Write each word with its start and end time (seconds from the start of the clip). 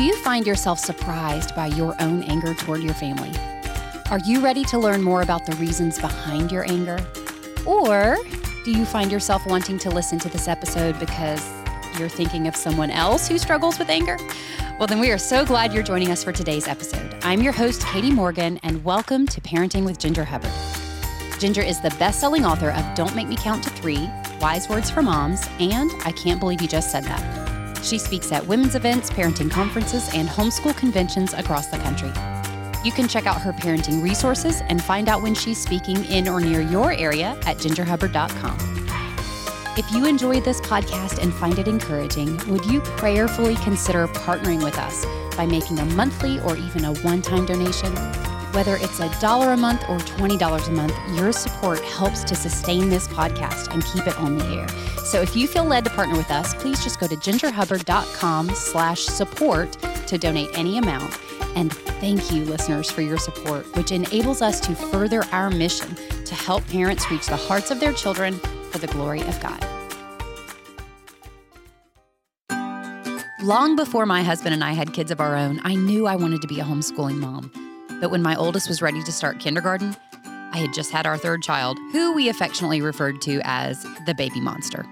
Do 0.00 0.06
you 0.06 0.16
find 0.16 0.46
yourself 0.46 0.78
surprised 0.78 1.54
by 1.54 1.66
your 1.66 1.94
own 2.00 2.22
anger 2.22 2.54
toward 2.54 2.82
your 2.82 2.94
family? 2.94 3.32
Are 4.10 4.18
you 4.20 4.40
ready 4.40 4.64
to 4.64 4.78
learn 4.78 5.02
more 5.02 5.20
about 5.20 5.44
the 5.44 5.54
reasons 5.56 5.98
behind 5.98 6.50
your 6.50 6.64
anger? 6.70 6.98
Or 7.66 8.16
do 8.64 8.70
you 8.70 8.86
find 8.86 9.12
yourself 9.12 9.46
wanting 9.46 9.76
to 9.80 9.90
listen 9.90 10.18
to 10.20 10.30
this 10.30 10.48
episode 10.48 10.98
because 10.98 11.46
you're 11.98 12.08
thinking 12.08 12.48
of 12.48 12.56
someone 12.56 12.90
else 12.90 13.28
who 13.28 13.36
struggles 13.36 13.78
with 13.78 13.90
anger? 13.90 14.16
Well, 14.78 14.86
then 14.86 15.00
we 15.00 15.10
are 15.10 15.18
so 15.18 15.44
glad 15.44 15.74
you're 15.74 15.82
joining 15.82 16.10
us 16.10 16.24
for 16.24 16.32
today's 16.32 16.66
episode. 16.66 17.14
I'm 17.22 17.42
your 17.42 17.52
host, 17.52 17.84
Katie 17.84 18.10
Morgan, 18.10 18.58
and 18.62 18.82
welcome 18.82 19.26
to 19.26 19.40
Parenting 19.42 19.84
with 19.84 19.98
Ginger 19.98 20.24
Hubbard. 20.24 20.50
Ginger 21.38 21.60
is 21.60 21.78
the 21.82 21.94
best 21.98 22.20
selling 22.20 22.46
author 22.46 22.70
of 22.70 22.94
Don't 22.94 23.14
Make 23.14 23.28
Me 23.28 23.36
Count 23.36 23.62
to 23.64 23.70
Three, 23.70 24.08
Wise 24.40 24.66
Words 24.66 24.90
for 24.90 25.02
Moms, 25.02 25.46
and 25.58 25.90
I 26.06 26.12
Can't 26.12 26.40
Believe 26.40 26.62
You 26.62 26.68
Just 26.68 26.90
Said 26.90 27.04
That. 27.04 27.39
She 27.82 27.98
speaks 27.98 28.30
at 28.32 28.46
women's 28.46 28.74
events, 28.74 29.10
parenting 29.10 29.50
conferences, 29.50 30.08
and 30.14 30.28
homeschool 30.28 30.76
conventions 30.76 31.32
across 31.32 31.66
the 31.66 31.78
country. 31.78 32.12
You 32.84 32.92
can 32.92 33.08
check 33.08 33.26
out 33.26 33.40
her 33.42 33.52
parenting 33.52 34.02
resources 34.02 34.62
and 34.68 34.82
find 34.82 35.08
out 35.08 35.22
when 35.22 35.34
she's 35.34 35.60
speaking 35.60 36.04
in 36.06 36.28
or 36.28 36.40
near 36.40 36.60
your 36.60 36.92
area 36.92 37.38
at 37.46 37.58
gingerhubbard.com. 37.58 38.58
If 39.76 39.90
you 39.92 40.06
enjoy 40.06 40.40
this 40.40 40.60
podcast 40.60 41.22
and 41.22 41.32
find 41.32 41.58
it 41.58 41.68
encouraging, 41.68 42.36
would 42.48 42.66
you 42.66 42.80
prayerfully 42.80 43.56
consider 43.56 44.08
partnering 44.08 44.62
with 44.64 44.76
us 44.78 45.04
by 45.36 45.46
making 45.46 45.78
a 45.78 45.84
monthly 45.84 46.40
or 46.40 46.56
even 46.56 46.84
a 46.84 46.94
one 47.00 47.22
time 47.22 47.46
donation? 47.46 47.94
Whether 48.52 48.76
it's 48.76 48.98
a 48.98 49.08
dollar 49.20 49.52
a 49.52 49.56
month 49.56 49.82
or 49.88 49.98
$20 49.98 50.68
a 50.68 50.70
month, 50.72 50.94
your 51.16 51.30
support 51.30 51.78
helps 51.80 52.24
to 52.24 52.34
sustain 52.34 52.88
this 52.88 53.06
podcast 53.06 53.72
and 53.72 53.84
keep 53.84 54.08
it 54.08 54.18
on 54.18 54.38
the 54.38 54.44
air. 54.46 54.68
So 55.04 55.22
if 55.22 55.36
you 55.36 55.46
feel 55.46 55.64
led 55.64 55.84
to 55.84 55.90
partner 55.90 56.16
with 56.16 56.32
us, 56.32 56.52
please 56.54 56.82
just 56.82 56.98
go 56.98 57.06
to 57.06 57.14
gingerhubbard.com 57.14 58.50
slash 58.50 59.04
support 59.04 59.72
to 60.08 60.18
donate 60.18 60.50
any 60.54 60.78
amount. 60.78 61.16
And 61.54 61.72
thank 61.72 62.32
you, 62.32 62.44
listeners, 62.44 62.90
for 62.90 63.02
your 63.02 63.18
support, 63.18 63.72
which 63.76 63.92
enables 63.92 64.42
us 64.42 64.58
to 64.60 64.74
further 64.74 65.24
our 65.30 65.50
mission 65.50 65.94
to 66.24 66.34
help 66.34 66.66
parents 66.66 67.08
reach 67.08 67.26
the 67.26 67.36
hearts 67.36 67.70
of 67.70 67.78
their 67.78 67.92
children 67.92 68.34
for 68.72 68.78
the 68.78 68.88
glory 68.88 69.20
of 69.20 69.40
God. 69.40 69.64
Long 73.42 73.76
before 73.76 74.06
my 74.06 74.24
husband 74.24 74.54
and 74.54 74.64
I 74.64 74.72
had 74.72 74.92
kids 74.92 75.12
of 75.12 75.20
our 75.20 75.36
own, 75.36 75.60
I 75.62 75.76
knew 75.76 76.06
I 76.06 76.16
wanted 76.16 76.42
to 76.42 76.48
be 76.48 76.58
a 76.58 76.64
homeschooling 76.64 77.18
mom. 77.18 77.50
But 78.00 78.10
when 78.10 78.22
my 78.22 78.34
oldest 78.34 78.68
was 78.68 78.80
ready 78.80 79.02
to 79.02 79.12
start 79.12 79.40
kindergarten, 79.40 79.94
I 80.52 80.58
had 80.58 80.72
just 80.72 80.90
had 80.90 81.06
our 81.06 81.18
third 81.18 81.42
child, 81.42 81.78
who 81.92 82.14
we 82.14 82.28
affectionately 82.28 82.80
referred 82.80 83.20
to 83.22 83.40
as 83.44 83.82
the 84.06 84.14
baby 84.14 84.40
monster. 84.40 84.84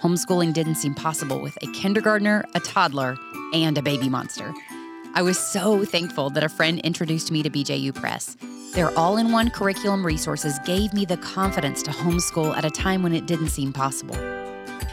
Homeschooling 0.00 0.52
didn't 0.52 0.74
seem 0.74 0.94
possible 0.94 1.40
with 1.40 1.56
a 1.62 1.72
kindergartner, 1.72 2.44
a 2.54 2.60
toddler, 2.60 3.16
and 3.54 3.78
a 3.78 3.82
baby 3.82 4.08
monster. 4.08 4.52
I 5.14 5.22
was 5.22 5.38
so 5.38 5.84
thankful 5.84 6.28
that 6.30 6.44
a 6.44 6.48
friend 6.48 6.80
introduced 6.80 7.30
me 7.30 7.42
to 7.42 7.48
BJU 7.48 7.94
Press. 7.94 8.36
Their 8.74 8.90
all 8.98 9.16
in 9.16 9.32
one 9.32 9.48
curriculum 9.48 10.04
resources 10.04 10.58
gave 10.66 10.92
me 10.92 11.06
the 11.06 11.16
confidence 11.16 11.82
to 11.84 11.90
homeschool 11.90 12.54
at 12.54 12.66
a 12.66 12.70
time 12.70 13.02
when 13.02 13.14
it 13.14 13.26
didn't 13.26 13.48
seem 13.48 13.72
possible. 13.72 14.16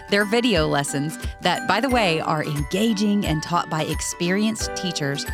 Their 0.09 0.23
video 0.23 0.67
lessons, 0.67 1.17
that, 1.41 1.67
by 1.67 1.81
the 1.81 1.89
way, 1.89 2.21
are 2.21 2.43
engaging 2.43 3.25
and 3.25 3.43
taught 3.43 3.69
by 3.69 3.83
experienced 3.83 4.73
teachers, 4.75 5.25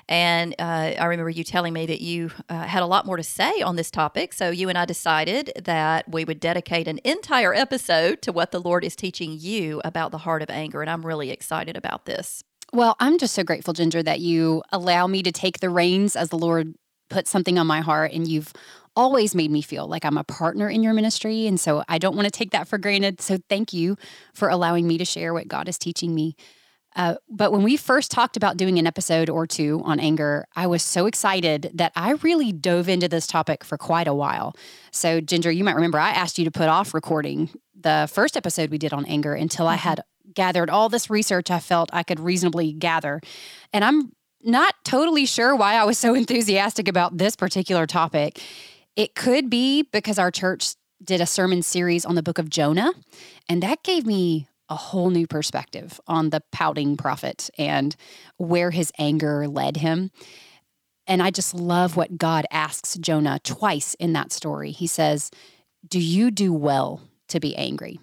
And 0.08 0.56
uh, 0.58 0.94
I 0.98 1.04
remember 1.04 1.30
you 1.30 1.44
telling 1.44 1.72
me 1.72 1.86
that 1.86 2.00
you 2.00 2.32
uh, 2.48 2.64
had 2.64 2.82
a 2.82 2.86
lot 2.86 3.06
more 3.06 3.16
to 3.16 3.22
say 3.22 3.62
on 3.62 3.76
this 3.76 3.92
topic. 3.92 4.32
So 4.32 4.50
you 4.50 4.68
and 4.68 4.76
I 4.76 4.86
decided 4.86 5.52
that 5.64 6.10
we 6.10 6.24
would 6.24 6.40
dedicate 6.40 6.88
an 6.88 6.98
entire 7.04 7.54
episode 7.54 8.22
to 8.22 8.32
what 8.32 8.50
the 8.50 8.60
Lord 8.60 8.82
is 8.84 8.96
teaching 8.96 9.36
you 9.38 9.80
about 9.84 10.10
the 10.10 10.18
heart 10.18 10.42
of 10.42 10.50
anger. 10.50 10.80
And 10.80 10.90
I'm 10.90 11.06
really 11.06 11.30
excited 11.30 11.76
about 11.76 12.06
this. 12.06 12.42
Well, 12.72 12.96
I'm 12.98 13.18
just 13.18 13.34
so 13.34 13.44
grateful, 13.44 13.72
Ginger, 13.72 14.02
that 14.02 14.18
you 14.18 14.64
allow 14.72 15.06
me 15.06 15.22
to 15.22 15.30
take 15.30 15.60
the 15.60 15.70
reins 15.70 16.16
as 16.16 16.30
the 16.30 16.38
Lord 16.38 16.74
put 17.10 17.28
something 17.28 17.58
on 17.58 17.66
my 17.66 17.80
heart 17.80 18.12
and 18.12 18.26
you've 18.26 18.52
always 18.96 19.34
made 19.34 19.50
me 19.50 19.60
feel 19.60 19.86
like 19.86 20.04
I'm 20.04 20.18
a 20.18 20.24
partner 20.24 20.68
in 20.68 20.82
your 20.82 20.94
ministry. 20.94 21.46
And 21.46 21.58
so 21.58 21.82
I 21.88 21.98
don't 21.98 22.16
want 22.16 22.26
to 22.26 22.30
take 22.30 22.52
that 22.52 22.68
for 22.68 22.78
granted. 22.78 23.20
So 23.20 23.38
thank 23.48 23.72
you 23.72 23.96
for 24.34 24.48
allowing 24.48 24.86
me 24.86 24.98
to 24.98 25.04
share 25.04 25.34
what 25.34 25.48
God 25.48 25.68
is 25.68 25.78
teaching 25.78 26.14
me. 26.14 26.36
Uh, 26.96 27.16
but 27.28 27.50
when 27.50 27.64
we 27.64 27.76
first 27.76 28.12
talked 28.12 28.36
about 28.36 28.56
doing 28.56 28.78
an 28.78 28.86
episode 28.86 29.28
or 29.28 29.48
two 29.48 29.82
on 29.84 29.98
anger, 29.98 30.46
I 30.54 30.68
was 30.68 30.82
so 30.82 31.06
excited 31.06 31.72
that 31.74 31.90
I 31.96 32.12
really 32.22 32.52
dove 32.52 32.88
into 32.88 33.08
this 33.08 33.26
topic 33.26 33.64
for 33.64 33.76
quite 33.76 34.06
a 34.06 34.14
while. 34.14 34.54
So, 34.92 35.20
Ginger, 35.20 35.50
you 35.50 35.64
might 35.64 35.74
remember 35.74 35.98
I 35.98 36.10
asked 36.10 36.38
you 36.38 36.44
to 36.44 36.52
put 36.52 36.68
off 36.68 36.94
recording 36.94 37.50
the 37.78 38.08
first 38.12 38.36
episode 38.36 38.70
we 38.70 38.78
did 38.78 38.92
on 38.92 39.06
anger 39.06 39.34
until 39.34 39.66
I 39.66 39.74
mm-hmm. 39.74 39.88
had 39.88 40.00
gathered 40.34 40.70
all 40.70 40.88
this 40.88 41.10
research 41.10 41.50
I 41.50 41.58
felt 41.58 41.90
I 41.92 42.04
could 42.04 42.20
reasonably 42.20 42.72
gather. 42.72 43.20
And 43.72 43.84
I'm 43.84 44.12
not 44.44 44.74
totally 44.84 45.26
sure 45.26 45.56
why 45.56 45.74
I 45.74 45.84
was 45.84 45.98
so 45.98 46.14
enthusiastic 46.14 46.88
about 46.88 47.18
this 47.18 47.36
particular 47.36 47.86
topic. 47.86 48.40
It 48.96 49.14
could 49.14 49.50
be 49.50 49.82
because 49.82 50.18
our 50.18 50.30
church 50.30 50.74
did 51.02 51.20
a 51.20 51.26
sermon 51.26 51.62
series 51.62 52.04
on 52.04 52.14
the 52.14 52.22
book 52.22 52.38
of 52.38 52.48
Jonah, 52.48 52.92
and 53.48 53.62
that 53.62 53.82
gave 53.82 54.06
me 54.06 54.48
a 54.68 54.76
whole 54.76 55.10
new 55.10 55.26
perspective 55.26 56.00
on 56.06 56.30
the 56.30 56.42
pouting 56.52 56.96
prophet 56.96 57.50
and 57.58 57.94
where 58.38 58.70
his 58.70 58.90
anger 58.98 59.46
led 59.46 59.76
him. 59.76 60.10
And 61.06 61.22
I 61.22 61.30
just 61.30 61.52
love 61.52 61.96
what 61.96 62.16
God 62.16 62.46
asks 62.50 62.96
Jonah 62.96 63.38
twice 63.44 63.94
in 63.94 64.14
that 64.14 64.32
story. 64.32 64.70
He 64.70 64.86
says, 64.86 65.30
Do 65.86 66.00
you 66.00 66.30
do 66.30 66.52
well 66.52 67.02
to 67.28 67.40
be 67.40 67.54
angry? 67.56 68.00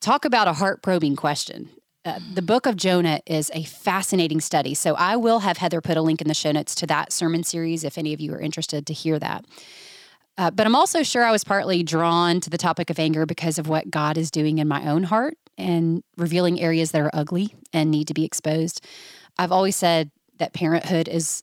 Talk 0.00 0.24
about 0.24 0.46
a 0.46 0.52
heart 0.52 0.82
probing 0.82 1.16
question. 1.16 1.70
Uh, 2.04 2.18
the 2.34 2.42
book 2.42 2.66
of 2.66 2.76
Jonah 2.76 3.20
is 3.24 3.50
a 3.54 3.64
fascinating 3.64 4.40
study. 4.40 4.74
So 4.74 4.94
I 4.94 5.16
will 5.16 5.38
have 5.38 5.56
Heather 5.56 5.80
put 5.80 5.96
a 5.96 6.02
link 6.02 6.20
in 6.20 6.28
the 6.28 6.34
show 6.34 6.52
notes 6.52 6.74
to 6.76 6.86
that 6.86 7.12
sermon 7.12 7.44
series 7.44 7.82
if 7.82 7.96
any 7.96 8.12
of 8.12 8.20
you 8.20 8.34
are 8.34 8.40
interested 8.40 8.86
to 8.86 8.92
hear 8.92 9.18
that. 9.18 9.44
Uh, 10.36 10.50
but 10.50 10.66
I'm 10.66 10.74
also 10.74 11.02
sure 11.02 11.24
I 11.24 11.30
was 11.30 11.44
partly 11.44 11.82
drawn 11.82 12.40
to 12.40 12.50
the 12.50 12.58
topic 12.58 12.90
of 12.90 12.98
anger 12.98 13.24
because 13.24 13.58
of 13.58 13.68
what 13.68 13.90
God 13.90 14.18
is 14.18 14.30
doing 14.30 14.58
in 14.58 14.68
my 14.68 14.86
own 14.86 15.04
heart 15.04 15.38
and 15.56 16.02
revealing 16.16 16.60
areas 16.60 16.90
that 16.90 17.00
are 17.00 17.10
ugly 17.14 17.54
and 17.72 17.90
need 17.90 18.08
to 18.08 18.14
be 18.14 18.24
exposed. 18.24 18.84
I've 19.38 19.52
always 19.52 19.76
said 19.76 20.10
that 20.38 20.52
parenthood 20.52 21.08
is 21.08 21.42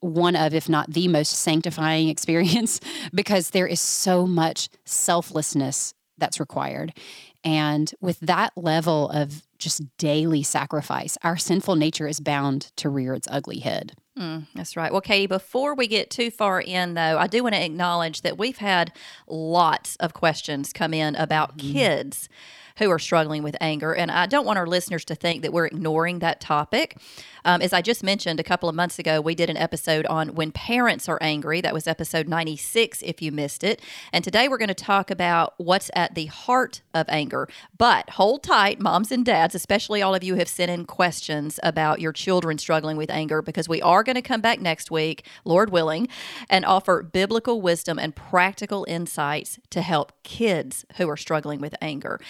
one 0.00 0.36
of, 0.36 0.54
if 0.54 0.68
not 0.68 0.92
the 0.92 1.08
most 1.08 1.32
sanctifying 1.32 2.08
experience, 2.14 2.80
because 3.12 3.50
there 3.50 3.66
is 3.66 3.80
so 3.80 4.26
much 4.26 4.68
selflessness 4.86 5.92
that's 6.16 6.40
required. 6.40 6.92
And 7.48 7.94
with 7.98 8.20
that 8.20 8.52
level 8.58 9.08
of 9.08 9.42
just 9.56 9.80
daily 9.96 10.42
sacrifice, 10.42 11.16
our 11.22 11.38
sinful 11.38 11.76
nature 11.76 12.06
is 12.06 12.20
bound 12.20 12.70
to 12.76 12.90
rear 12.90 13.14
its 13.14 13.26
ugly 13.30 13.60
head. 13.60 13.94
Mm, 14.18 14.48
that's 14.54 14.76
right. 14.76 14.92
Well, 14.92 15.00
Katie, 15.00 15.26
before 15.26 15.74
we 15.74 15.86
get 15.86 16.10
too 16.10 16.30
far 16.30 16.60
in, 16.60 16.92
though, 16.92 17.16
I 17.16 17.26
do 17.26 17.42
want 17.42 17.54
to 17.54 17.64
acknowledge 17.64 18.20
that 18.20 18.36
we've 18.36 18.58
had 18.58 18.92
lots 19.26 19.96
of 19.96 20.12
questions 20.12 20.74
come 20.74 20.92
in 20.92 21.14
about 21.14 21.56
mm-hmm. 21.56 21.72
kids 21.72 22.28
who 22.78 22.90
are 22.90 22.98
struggling 22.98 23.42
with 23.42 23.56
anger. 23.60 23.94
And 23.94 24.10
I 24.10 24.26
don't 24.26 24.46
want 24.46 24.58
our 24.58 24.66
listeners 24.66 25.04
to 25.06 25.14
think 25.14 25.42
that 25.42 25.52
we're 25.52 25.66
ignoring 25.66 26.20
that 26.20 26.40
topic. 26.40 26.96
Um, 27.44 27.62
as 27.62 27.72
I 27.72 27.82
just 27.82 28.02
mentioned 28.02 28.40
a 28.40 28.44
couple 28.44 28.68
of 28.68 28.74
months 28.74 28.98
ago, 28.98 29.20
we 29.20 29.34
did 29.34 29.48
an 29.48 29.56
episode 29.56 30.06
on 30.06 30.34
when 30.34 30.52
parents 30.52 31.08
are 31.08 31.18
angry. 31.20 31.60
That 31.60 31.72
was 31.72 31.86
episode 31.86 32.28
96, 32.28 33.02
if 33.02 33.22
you 33.22 33.32
missed 33.32 33.64
it. 33.64 33.80
And 34.12 34.22
today 34.22 34.48
we're 34.48 34.58
going 34.58 34.68
to 34.68 34.74
talk 34.74 35.10
about 35.10 35.54
what's 35.56 35.90
at 35.94 36.14
the 36.14 36.26
heart 36.26 36.82
of 36.92 37.06
anger. 37.08 37.48
But 37.76 38.10
hold 38.10 38.42
tight, 38.42 38.80
moms 38.80 39.10
and 39.10 39.24
dads, 39.24 39.54
especially 39.54 40.02
all 40.02 40.14
of 40.14 40.22
you 40.22 40.34
who 40.34 40.38
have 40.40 40.48
sent 40.48 40.70
in 40.70 40.84
questions 40.84 41.58
about 41.62 42.00
your 42.00 42.12
children 42.12 42.58
struggling 42.58 42.96
with 42.96 43.10
anger, 43.10 43.40
because 43.40 43.68
we 43.68 43.80
are 43.82 44.02
going 44.02 44.16
to 44.16 44.22
come 44.22 44.40
back 44.40 44.60
next 44.60 44.90
week, 44.90 45.24
Lord 45.44 45.70
willing, 45.70 46.08
and 46.50 46.64
offer 46.64 47.02
biblical 47.02 47.60
wisdom 47.60 47.98
and 47.98 48.14
practical 48.14 48.84
insights 48.88 49.58
to 49.70 49.80
help 49.80 50.12
kids 50.22 50.84
who 50.96 51.08
are 51.08 51.16
struggling 51.16 51.60
with 51.60 51.74
anger. 51.80 52.20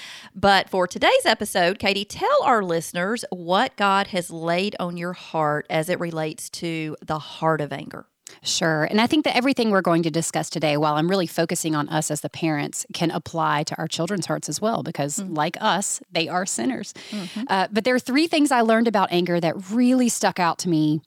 But 0.40 0.70
for 0.70 0.87
today's 0.87 1.26
episode, 1.26 1.81
Katie, 1.81 2.05
tell 2.05 2.44
our 2.44 2.62
listeners 2.62 3.25
what 3.31 3.75
God 3.75 4.06
has 4.08 4.31
laid 4.31 4.76
on 4.79 4.96
your 4.96 5.12
heart 5.12 5.67
as 5.69 5.88
it 5.88 5.99
relates 5.99 6.49
to 6.50 6.96
the 7.05 7.19
heart 7.19 7.61
of 7.61 7.73
anger. 7.73 8.06
Sure. 8.43 8.85
And 8.85 9.00
I 9.00 9.08
think 9.08 9.25
that 9.25 9.35
everything 9.35 9.73
we're 9.73 9.82
going 9.82 10.05
to 10.05 10.12
discuss 10.12 10.49
today, 10.49 10.76
while 10.76 10.94
I'm 10.94 11.11
really 11.11 11.26
focusing 11.26 11.75
on 11.75 11.88
us 11.88 12.08
as 12.08 12.20
the 12.20 12.29
parents, 12.29 12.87
can 12.94 13.11
apply 13.11 13.64
to 13.64 13.76
our 13.79 13.88
children's 13.88 14.26
hearts 14.26 14.49
as 14.49 14.61
well, 14.61 14.85
because 14.85 15.17
mm-hmm. 15.17 15.35
like 15.35 15.56
us, 15.61 16.00
they 16.12 16.29
are 16.29 16.46
sinners. 16.46 16.94
Mm-hmm. 17.11 17.43
Uh, 17.49 17.67
but 17.73 17.82
there 17.82 17.96
are 17.96 17.99
three 17.99 18.29
things 18.29 18.52
I 18.52 18.61
learned 18.61 18.87
about 18.87 19.08
anger 19.11 19.41
that 19.41 19.73
really 19.73 20.08
stuck 20.08 20.38
out 20.38 20.61
to 20.61 20.69
me 20.69 21.00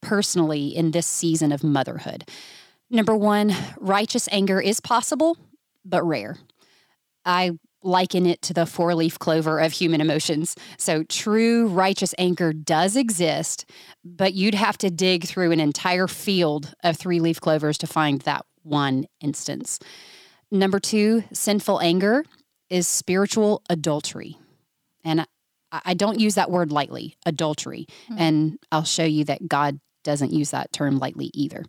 personally 0.00 0.68
in 0.68 0.92
this 0.92 1.08
season 1.08 1.50
of 1.50 1.64
motherhood. 1.64 2.30
Number 2.88 3.16
one, 3.16 3.52
righteous 3.78 4.28
anger 4.30 4.60
is 4.60 4.78
possible, 4.78 5.38
but 5.84 6.04
rare. 6.04 6.38
I 7.24 7.58
liken 7.86 8.26
it 8.26 8.42
to 8.42 8.52
the 8.52 8.66
four 8.66 8.94
leaf 8.94 9.18
clover 9.18 9.58
of 9.60 9.72
human 9.72 10.00
emotions. 10.00 10.56
So, 10.76 11.04
true 11.04 11.68
righteous 11.68 12.14
anger 12.18 12.52
does 12.52 12.96
exist, 12.96 13.70
but 14.04 14.34
you'd 14.34 14.54
have 14.54 14.76
to 14.78 14.90
dig 14.90 15.24
through 15.24 15.52
an 15.52 15.60
entire 15.60 16.08
field 16.08 16.74
of 16.82 16.96
three 16.96 17.20
leaf 17.20 17.40
clovers 17.40 17.78
to 17.78 17.86
find 17.86 18.20
that 18.22 18.44
one 18.62 19.06
instance. 19.20 19.78
Number 20.50 20.78
two, 20.78 21.24
sinful 21.32 21.80
anger 21.80 22.24
is 22.68 22.86
spiritual 22.86 23.62
adultery. 23.70 24.36
And 25.04 25.26
I 25.72 25.94
don't 25.94 26.20
use 26.20 26.34
that 26.34 26.50
word 26.50 26.72
lightly, 26.72 27.16
adultery. 27.24 27.86
Mm-hmm. 28.04 28.18
And 28.18 28.58
I'll 28.72 28.84
show 28.84 29.04
you 29.04 29.24
that 29.24 29.46
God 29.46 29.80
doesn't 30.04 30.32
use 30.32 30.50
that 30.52 30.72
term 30.72 30.98
lightly 30.98 31.30
either. 31.34 31.64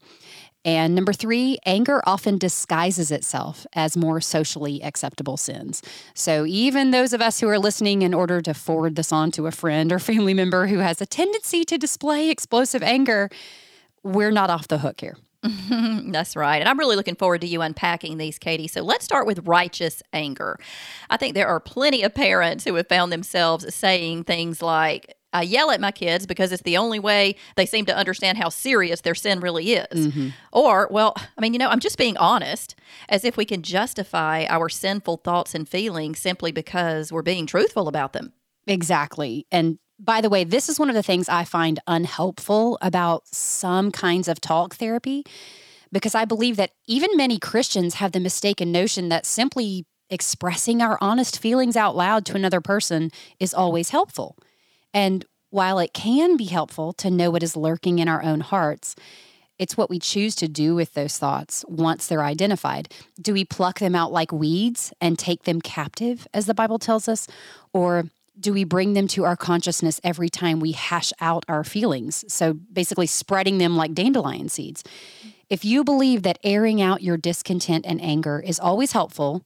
And 0.68 0.96
number 0.96 1.14
three, 1.14 1.58
anger 1.66 2.02
often 2.06 2.38
disguises 2.38 3.10
itself 3.10 3.66
as 3.72 3.96
more 3.96 4.20
socially 4.20 4.84
acceptable 4.84 5.38
sins. 5.38 5.82
So 6.14 6.46
even 6.46 6.92
those 6.92 7.14
of 7.14 7.22
us 7.22 7.40
who 7.40 7.48
are 7.48 7.58
listening 7.58 8.02
in 8.02 8.14
order 8.14 8.42
to 8.42 8.54
forward 8.54 8.98
this 8.98 9.14
on 9.14 9.32
to 9.32 9.48
a 9.48 9.52
friend 9.52 9.94
or 9.94 9.98
family 9.98 10.34
member 10.34 10.68
who 10.68 10.80
has 10.80 11.00
a 11.02 11.06
tendency 11.06 11.64
to 11.64 11.78
display 11.78 12.30
explosive 12.30 12.84
anger, 12.84 13.30
we're 14.04 14.30
not 14.30 14.50
off 14.50 14.68
the 14.68 14.80
hook 14.80 15.00
here. 15.00 15.16
That's 16.12 16.36
right. 16.36 16.58
And 16.58 16.68
I'm 16.68 16.78
really 16.78 16.98
looking 16.98 17.16
forward 17.16 17.42
to 17.42 17.48
you 17.48 17.62
unpacking 17.62 18.18
these, 18.18 18.38
Katie. 18.38 18.68
So 18.68 18.82
let's 18.82 19.06
start 19.06 19.26
with 19.26 19.48
righteous 19.48 20.04
anger. 20.12 20.60
I 21.10 21.16
think 21.16 21.34
there 21.34 21.48
are 21.48 21.62
plenty 21.62 22.04
of 22.04 22.14
parents 22.14 22.66
who 22.66 22.76
have 22.76 22.90
found 22.90 23.14
themselves 23.14 23.74
saying 23.74 24.26
things 24.26 24.62
like, 24.62 25.16
I 25.34 25.42
yell 25.44 25.72
at 25.72 25.82
my 25.82 25.92
kids 25.92 26.26
because 26.26 26.52
it's 26.52 26.64
the 26.64 26.78
only 26.78 27.00
way 27.00 27.36
they 27.56 27.66
seem 27.66 27.86
to 27.86 27.96
understand 27.96 28.38
how 28.38 28.50
serious 28.50 29.02
their 29.02 29.16
sin 29.16 29.40
really 29.40 29.74
is. 29.74 30.08
Mm-hmm. 30.08 30.30
Or, 30.52 30.88
well, 30.90 31.16
I 31.38 31.42
mean, 31.42 31.54
you 31.54 31.60
know, 31.60 31.70
I'm 31.70 31.80
just 31.80 31.98
being 31.98 32.18
honest, 32.18 32.76
as 33.10 33.26
if 33.26 33.38
we 33.38 33.46
can 33.46 33.62
justify 33.62 34.46
our 34.50 34.70
sinful 34.70 35.18
thoughts 35.18 35.54
and 35.54 35.68
feelings 35.68 36.20
simply 36.20 36.52
because 36.52 37.12
we're 37.12 37.22
being 37.22 37.46
truthful 37.46 37.88
about 37.88 38.14
them. 38.14 38.34
Exactly. 38.68 39.46
And 39.52 39.80
by 40.00 40.22
the 40.22 40.30
way, 40.30 40.44
this 40.44 40.70
is 40.70 40.80
one 40.80 40.90
of 40.90 40.96
the 40.96 41.04
things 41.04 41.28
I 41.28 41.44
find 41.44 41.80
unhelpful 41.88 42.78
about 42.82 43.28
some 43.28 43.92
kinds 43.92 44.28
of 44.28 44.40
talk 44.40 44.76
therapy 44.76 45.26
because 45.92 46.16
I 46.16 46.26
believe 46.26 46.58
that 46.58 46.72
even 46.86 47.16
many 47.16 47.40
Christians 47.40 47.96
have 47.96 48.12
the 48.12 48.20
mistaken 48.20 48.72
notion 48.72 49.10
that 49.10 49.26
simply 49.26 49.86
expressing 50.10 50.82
our 50.82 50.98
honest 51.02 51.40
feelings 51.40 51.76
out 51.76 51.96
loud 51.96 52.26
to 52.26 52.36
another 52.36 52.62
person 52.62 53.10
is 53.40 53.54
always 53.54 53.90
helpful. 53.90 54.38
And 54.94 55.26
while 55.50 55.80
it 55.80 55.94
can 55.94 56.38
be 56.38 56.46
helpful 56.46 56.94
to 56.94 57.10
know 57.10 57.32
what 57.32 57.44
is 57.44 57.56
lurking 57.56 58.00
in 58.00 58.08
our 58.08 58.24
own 58.24 58.42
hearts, 58.42 58.96
it's 59.60 59.76
what 59.76 59.90
we 59.90 60.00
choose 60.00 60.36
to 60.36 60.48
do 60.48 60.76
with 60.76 60.94
those 60.94 61.18
thoughts 61.18 61.66
once 61.68 62.08
they're 62.08 62.24
identified. 62.24 62.94
Do 63.20 63.34
we 63.34 63.44
pluck 63.44 63.80
them 63.80 63.96
out 63.96 64.12
like 64.12 64.32
weeds 64.32 64.94
and 65.02 65.18
take 65.18 65.44
them 65.44 65.62
captive, 65.62 66.28
as 66.34 66.46
the 66.46 66.54
Bible 66.54 66.78
tells 66.78 67.08
us? 67.08 67.28
Or 67.74 68.06
do 68.40 68.54
we 68.54 68.64
bring 68.64 68.94
them 68.94 69.08
to 69.10 69.26
our 69.26 69.36
consciousness 69.36 70.00
every 70.04 70.30
time 70.30 70.60
we 70.60 70.74
hash 70.74 71.12
out 71.20 71.44
our 71.48 71.64
feelings? 71.64 72.24
So 72.28 72.54
basically, 72.54 73.08
spreading 73.08 73.58
them 73.58 73.76
like 73.76 73.96
dandelion 73.96 74.50
seeds. 74.50 74.84
If 75.50 75.66
you 75.66 75.84
believe 75.84 76.24
that 76.24 76.40
airing 76.44 76.82
out 76.82 77.02
your 77.02 77.18
discontent 77.18 77.86
and 77.88 78.02
anger 78.02 78.40
is 78.46 78.60
always 78.60 78.92
helpful, 78.92 79.44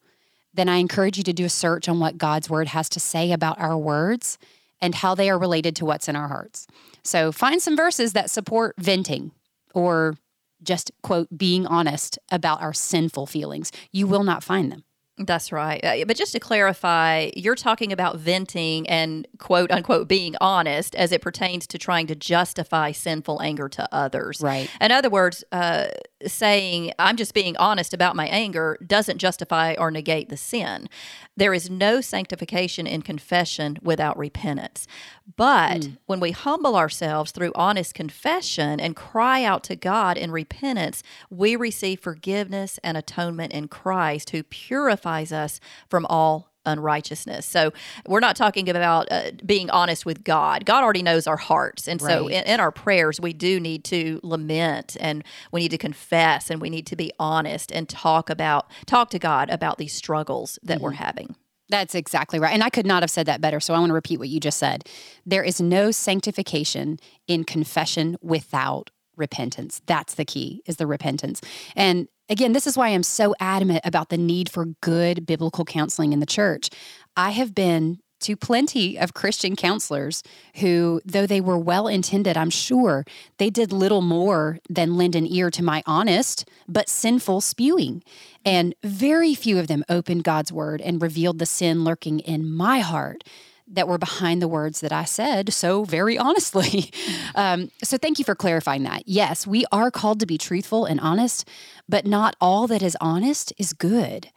then 0.53 0.67
I 0.67 0.77
encourage 0.77 1.17
you 1.17 1.23
to 1.23 1.31
do 1.31 1.45
a 1.45 1.49
search 1.49 1.87
on 1.87 1.99
what 1.99 2.17
God's 2.17 2.49
word 2.49 2.67
has 2.69 2.89
to 2.89 2.99
say 2.99 3.31
about 3.31 3.59
our 3.59 3.77
words 3.77 4.37
and 4.81 4.95
how 4.95 5.15
they 5.15 5.29
are 5.29 5.37
related 5.37 5.75
to 5.77 5.85
what's 5.85 6.07
in 6.07 6.15
our 6.15 6.27
hearts. 6.27 6.67
So 7.03 7.31
find 7.31 7.61
some 7.61 7.75
verses 7.75 8.13
that 8.13 8.29
support 8.29 8.75
venting 8.77 9.31
or 9.73 10.15
just, 10.63 10.91
quote, 11.01 11.35
being 11.35 11.65
honest 11.65 12.19
about 12.31 12.61
our 12.61 12.73
sinful 12.73 13.25
feelings. 13.25 13.71
You 13.91 14.07
will 14.07 14.23
not 14.23 14.43
find 14.43 14.71
them. 14.71 14.83
That's 15.17 15.51
right. 15.51 15.83
Uh, 15.83 16.05
but 16.05 16.17
just 16.17 16.31
to 16.33 16.39
clarify, 16.39 17.29
you're 17.35 17.55
talking 17.55 17.91
about 17.91 18.17
venting 18.17 18.87
and 18.89 19.27
quote 19.37 19.71
unquote 19.71 20.07
being 20.07 20.35
honest 20.41 20.95
as 20.95 21.11
it 21.11 21.21
pertains 21.21 21.67
to 21.67 21.77
trying 21.77 22.07
to 22.07 22.15
justify 22.15 22.91
sinful 22.91 23.41
anger 23.41 23.69
to 23.69 23.87
others. 23.93 24.41
Right. 24.41 24.69
In 24.79 24.91
other 24.91 25.09
words, 25.09 25.43
uh, 25.51 25.87
saying 26.27 26.91
I'm 26.99 27.17
just 27.17 27.33
being 27.33 27.57
honest 27.57 27.93
about 27.93 28.15
my 28.15 28.27
anger 28.27 28.77
doesn't 28.85 29.17
justify 29.17 29.75
or 29.77 29.91
negate 29.91 30.29
the 30.29 30.37
sin. 30.37 30.87
There 31.35 31.53
is 31.53 31.69
no 31.69 32.01
sanctification 32.01 32.85
in 32.85 33.01
confession 33.01 33.77
without 33.81 34.17
repentance. 34.17 34.87
But 35.35 35.81
mm. 35.81 35.97
when 36.05 36.19
we 36.19 36.31
humble 36.31 36.75
ourselves 36.75 37.31
through 37.31 37.53
honest 37.55 37.93
confession 37.93 38.79
and 38.79 38.95
cry 38.95 39.43
out 39.43 39.63
to 39.65 39.75
God 39.75 40.17
in 40.17 40.31
repentance, 40.31 41.03
we 41.29 41.55
receive 41.55 41.99
forgiveness 41.99 42.79
and 42.83 42.97
atonement 42.97 43.53
in 43.53 43.67
Christ 43.67 44.31
who 44.31 44.43
purifies 44.43 45.31
us 45.31 45.59
from 45.89 46.05
all 46.07 46.50
unrighteousness. 46.65 47.45
So 47.45 47.71
we're 48.07 48.19
not 48.19 48.35
talking 48.35 48.69
about 48.69 49.07
uh, 49.11 49.31
being 49.45 49.69
honest 49.69 50.05
with 50.05 50.23
God. 50.23 50.65
God 50.65 50.83
already 50.83 51.03
knows 51.03 51.27
our 51.27 51.37
hearts. 51.37 51.87
And 51.87 52.01
so 52.01 52.27
in, 52.27 52.43
in, 52.45 52.59
our 52.59 52.71
prayers, 52.71 53.19
we 53.19 53.33
do 53.33 53.59
need 53.59 53.83
to 53.85 54.19
lament 54.23 54.97
and 54.99 55.23
we 55.51 55.61
need 55.61 55.71
to 55.71 55.77
confess 55.77 56.49
and 56.49 56.61
we 56.61 56.69
need 56.69 56.85
to 56.87 56.95
be 56.95 57.11
honest 57.19 57.71
and 57.71 57.89
talk 57.89 58.29
about, 58.29 58.69
talk 58.85 59.09
to 59.11 59.19
God 59.19 59.49
about 59.49 59.77
these 59.77 59.93
struggles 59.93 60.59
that 60.63 60.75
mm-hmm. 60.75 60.85
we're 60.85 60.91
having. 60.91 61.35
That's 61.69 61.95
exactly 61.95 62.37
right. 62.37 62.53
And 62.53 62.63
I 62.63 62.69
could 62.69 62.85
not 62.85 63.01
have 63.01 63.09
said 63.09 63.25
that 63.27 63.39
better. 63.39 63.59
So 63.59 63.73
I 63.73 63.79
want 63.79 63.89
to 63.89 63.93
repeat 63.93 64.19
what 64.19 64.27
you 64.27 64.39
just 64.39 64.59
said. 64.59 64.87
There 65.25 65.43
is 65.43 65.61
no 65.61 65.89
sanctification 65.89 66.99
in 67.27 67.45
confession 67.45 68.17
without 68.21 68.91
repentance. 69.15 69.81
That's 69.85 70.15
the 70.15 70.25
key, 70.25 70.61
is 70.65 70.77
the 70.77 70.87
repentance. 70.87 71.41
And 71.75 72.07
Again, 72.29 72.53
this 72.53 72.65
is 72.65 72.77
why 72.77 72.87
I'm 72.87 73.03
so 73.03 73.35
adamant 73.41 73.81
about 73.83 74.07
the 74.07 74.17
need 74.17 74.49
for 74.49 74.67
good 74.79 75.25
biblical 75.25 75.65
counseling 75.65 76.13
in 76.13 76.21
the 76.21 76.25
church. 76.25 76.69
I 77.17 77.31
have 77.31 77.53
been 77.53 77.99
to 78.21 78.37
plenty 78.37 78.97
of 78.97 79.13
Christian 79.13 79.55
counselors 79.55 80.23
who, 80.57 81.01
though 81.03 81.27
they 81.27 81.41
were 81.41 81.57
well 81.57 81.87
intended, 81.87 82.37
I'm 82.37 82.49
sure 82.49 83.03
they 83.37 83.49
did 83.49 83.73
little 83.73 84.01
more 84.01 84.59
than 84.69 84.95
lend 84.95 85.15
an 85.15 85.27
ear 85.27 85.51
to 85.51 85.63
my 85.63 85.83
honest 85.85 86.47
but 86.69 86.87
sinful 86.87 87.41
spewing. 87.41 88.03
And 88.45 88.75
very 88.83 89.35
few 89.35 89.59
of 89.59 89.67
them 89.67 89.83
opened 89.89 90.23
God's 90.23 90.53
word 90.53 90.79
and 90.79 91.01
revealed 91.01 91.39
the 91.39 91.45
sin 91.45 91.83
lurking 91.83 92.19
in 92.19 92.49
my 92.49 92.79
heart 92.79 93.23
that 93.71 93.87
were 93.87 93.97
behind 93.97 94.41
the 94.41 94.47
words 94.47 94.81
that 94.81 94.91
I 94.91 95.05
said 95.05 95.53
so 95.53 95.83
very 95.83 96.17
honestly. 96.17 96.91
Um, 97.33 97.71
so 97.81 97.97
thank 97.97 98.19
you 98.19 98.25
for 98.25 98.35
clarifying 98.35 98.83
that. 98.83 99.03
Yes, 99.05 99.47
we 99.47 99.63
are 99.71 99.89
called 99.89 100.19
to 100.19 100.25
be 100.25 100.37
truthful 100.37 100.83
and 100.85 100.99
honest, 100.99 101.47
but 101.87 102.05
not 102.05 102.35
all 102.41 102.67
that 102.67 102.81
is 102.81 102.97
honest 102.99 103.53
is 103.57 103.71
good. 103.71 104.29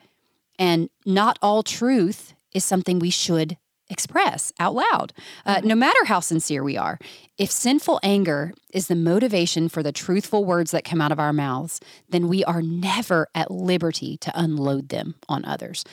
And 0.58 0.90
not 1.04 1.36
all 1.42 1.64
truth 1.64 2.34
is 2.52 2.64
something 2.64 3.00
we 3.00 3.10
should 3.10 3.56
express 3.90 4.52
out 4.58 4.74
loud, 4.74 5.12
uh, 5.44 5.56
mm-hmm. 5.56 5.68
no 5.68 5.74
matter 5.74 6.04
how 6.06 6.20
sincere 6.20 6.62
we 6.62 6.76
are. 6.76 6.98
If 7.36 7.50
sinful 7.50 8.00
anger 8.02 8.52
is 8.72 8.86
the 8.86 8.94
motivation 8.94 9.68
for 9.68 9.82
the 9.82 9.92
truthful 9.92 10.44
words 10.44 10.70
that 10.70 10.84
come 10.84 11.00
out 11.00 11.12
of 11.12 11.18
our 11.18 11.32
mouths, 11.32 11.80
then 12.08 12.28
we 12.28 12.44
are 12.44 12.62
never 12.62 13.28
at 13.34 13.50
liberty 13.50 14.16
to 14.18 14.32
unload 14.34 14.88
them 14.88 15.16
on 15.28 15.44
others. 15.44 15.84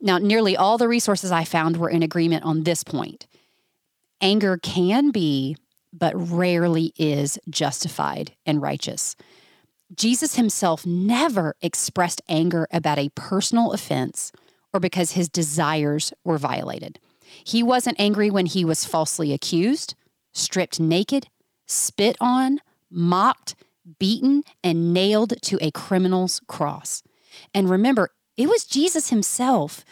Now, 0.00 0.18
nearly 0.18 0.56
all 0.56 0.78
the 0.78 0.88
resources 0.88 1.30
I 1.30 1.44
found 1.44 1.76
were 1.76 1.90
in 1.90 2.02
agreement 2.02 2.44
on 2.44 2.64
this 2.64 2.82
point. 2.84 3.26
Anger 4.20 4.58
can 4.58 5.10
be, 5.10 5.56
but 5.92 6.14
rarely 6.14 6.92
is 6.96 7.38
justified 7.48 8.32
and 8.46 8.62
righteous. 8.62 9.16
Jesus 9.94 10.36
himself 10.36 10.86
never 10.86 11.56
expressed 11.60 12.22
anger 12.28 12.66
about 12.70 12.98
a 12.98 13.10
personal 13.14 13.72
offense 13.72 14.30
or 14.72 14.80
because 14.80 15.12
his 15.12 15.28
desires 15.28 16.12
were 16.24 16.38
violated. 16.38 17.00
He 17.44 17.62
wasn't 17.62 17.98
angry 17.98 18.30
when 18.30 18.46
he 18.46 18.64
was 18.64 18.84
falsely 18.84 19.32
accused, 19.32 19.94
stripped 20.32 20.78
naked, 20.78 21.28
spit 21.66 22.16
on, 22.20 22.60
mocked, 22.90 23.56
beaten, 23.98 24.44
and 24.62 24.92
nailed 24.92 25.40
to 25.42 25.58
a 25.60 25.70
criminal's 25.70 26.40
cross. 26.46 27.02
And 27.54 27.68
remember, 27.68 28.10
it 28.40 28.48
was 28.48 28.64
Jesus 28.64 29.10
himself 29.10 29.84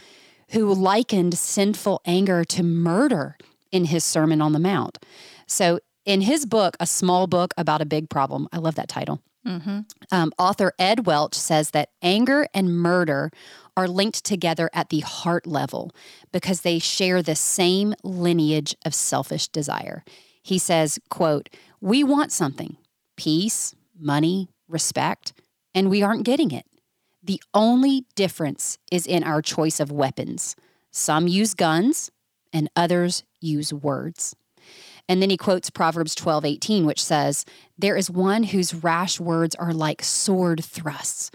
who 0.51 0.73
likened 0.73 1.37
sinful 1.37 2.01
anger 2.07 2.45
to 2.45 2.63
murder 2.63 3.37
in 3.71 3.85
his 3.85 4.05
Sermon 4.05 4.41
on 4.41 4.53
the 4.53 4.59
Mount. 4.59 4.99
So, 5.47 5.81
in 6.07 6.23
his 6.23 6.47
book, 6.47 6.75
A 6.81 6.87
Small 6.87 7.27
Book 7.27 7.53
About 7.59 7.83
a 7.83 7.87
Big 7.87 8.09
Problem, 8.09 8.49
I 8.51 8.57
love 8.57 8.77
that 8.77 8.89
title. 8.89 9.21
Mm-hmm. 9.47 9.81
Um, 10.11 10.33
author 10.39 10.73
Ed 10.79 11.07
Welch 11.07 11.35
says 11.35 11.73
that 11.73 11.91
anger 12.01 12.47
and 12.55 12.75
murder 12.75 13.31
are 13.77 13.87
linked 13.87 14.25
together 14.25 14.71
at 14.73 14.89
the 14.89 15.01
heart 15.01 15.47
level 15.47 15.93
because 16.33 16.63
they 16.63 16.79
share 16.79 17.23
the 17.23 17.37
same 17.37 17.95
lineage 18.03 18.75
of 18.87 18.95
selfish 18.95 19.49
desire. 19.49 20.03
He 20.43 20.59
says, 20.59 20.99
quote, 21.11 21.51
"We 21.81 22.03
want 22.03 22.33
something, 22.33 22.79
peace, 23.17 23.75
money, 23.99 24.49
respect, 24.67 25.35
and 25.75 25.91
we 25.91 26.03
aren't 26.03 26.25
getting 26.25 26.51
it. 26.51 26.65
The 27.29 27.43
only 27.53 28.07
difference 28.15 28.79
is 28.91 29.07
in 29.07 29.23
our 29.23 29.43
choice 29.43 29.81
of 29.81 29.93
weapons. 29.93 30.57
Some 30.91 31.29
use 31.29 31.53
guns 31.53 32.11
and 32.55 32.71
others 32.75 33.23
use 33.39 33.71
words. 33.71 34.35
And 35.11 35.21
then 35.21 35.29
he 35.29 35.37
quotes 35.37 35.69
Proverbs 35.69 36.15
12, 36.15 36.47
18, 36.47 36.87
which 36.87 37.05
says, 37.05 37.45
There 37.77 37.99
is 37.99 38.11
one 38.11 38.45
whose 38.45 38.73
rash 38.73 39.21
words 39.21 39.55
are 39.57 39.75
like 39.75 40.03
sword 40.03 40.65
thrusts, 40.65 41.31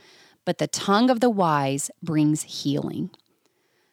but 0.46 0.58
the 0.58 0.66
tongue 0.66 1.12
of 1.12 1.20
the 1.20 1.30
wise 1.30 1.92
brings 2.02 2.42
healing. 2.42 3.12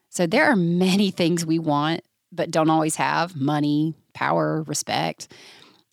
So 0.09 0.27
there 0.27 0.47
are 0.47 0.57
many 0.57 1.11
things 1.11 1.45
we 1.45 1.59
want, 1.59 2.01
but 2.33 2.51
don't 2.51 2.71
always 2.71 2.97
have 2.97 3.37
money, 3.37 3.95
power, 4.15 4.63
respect. 4.63 5.31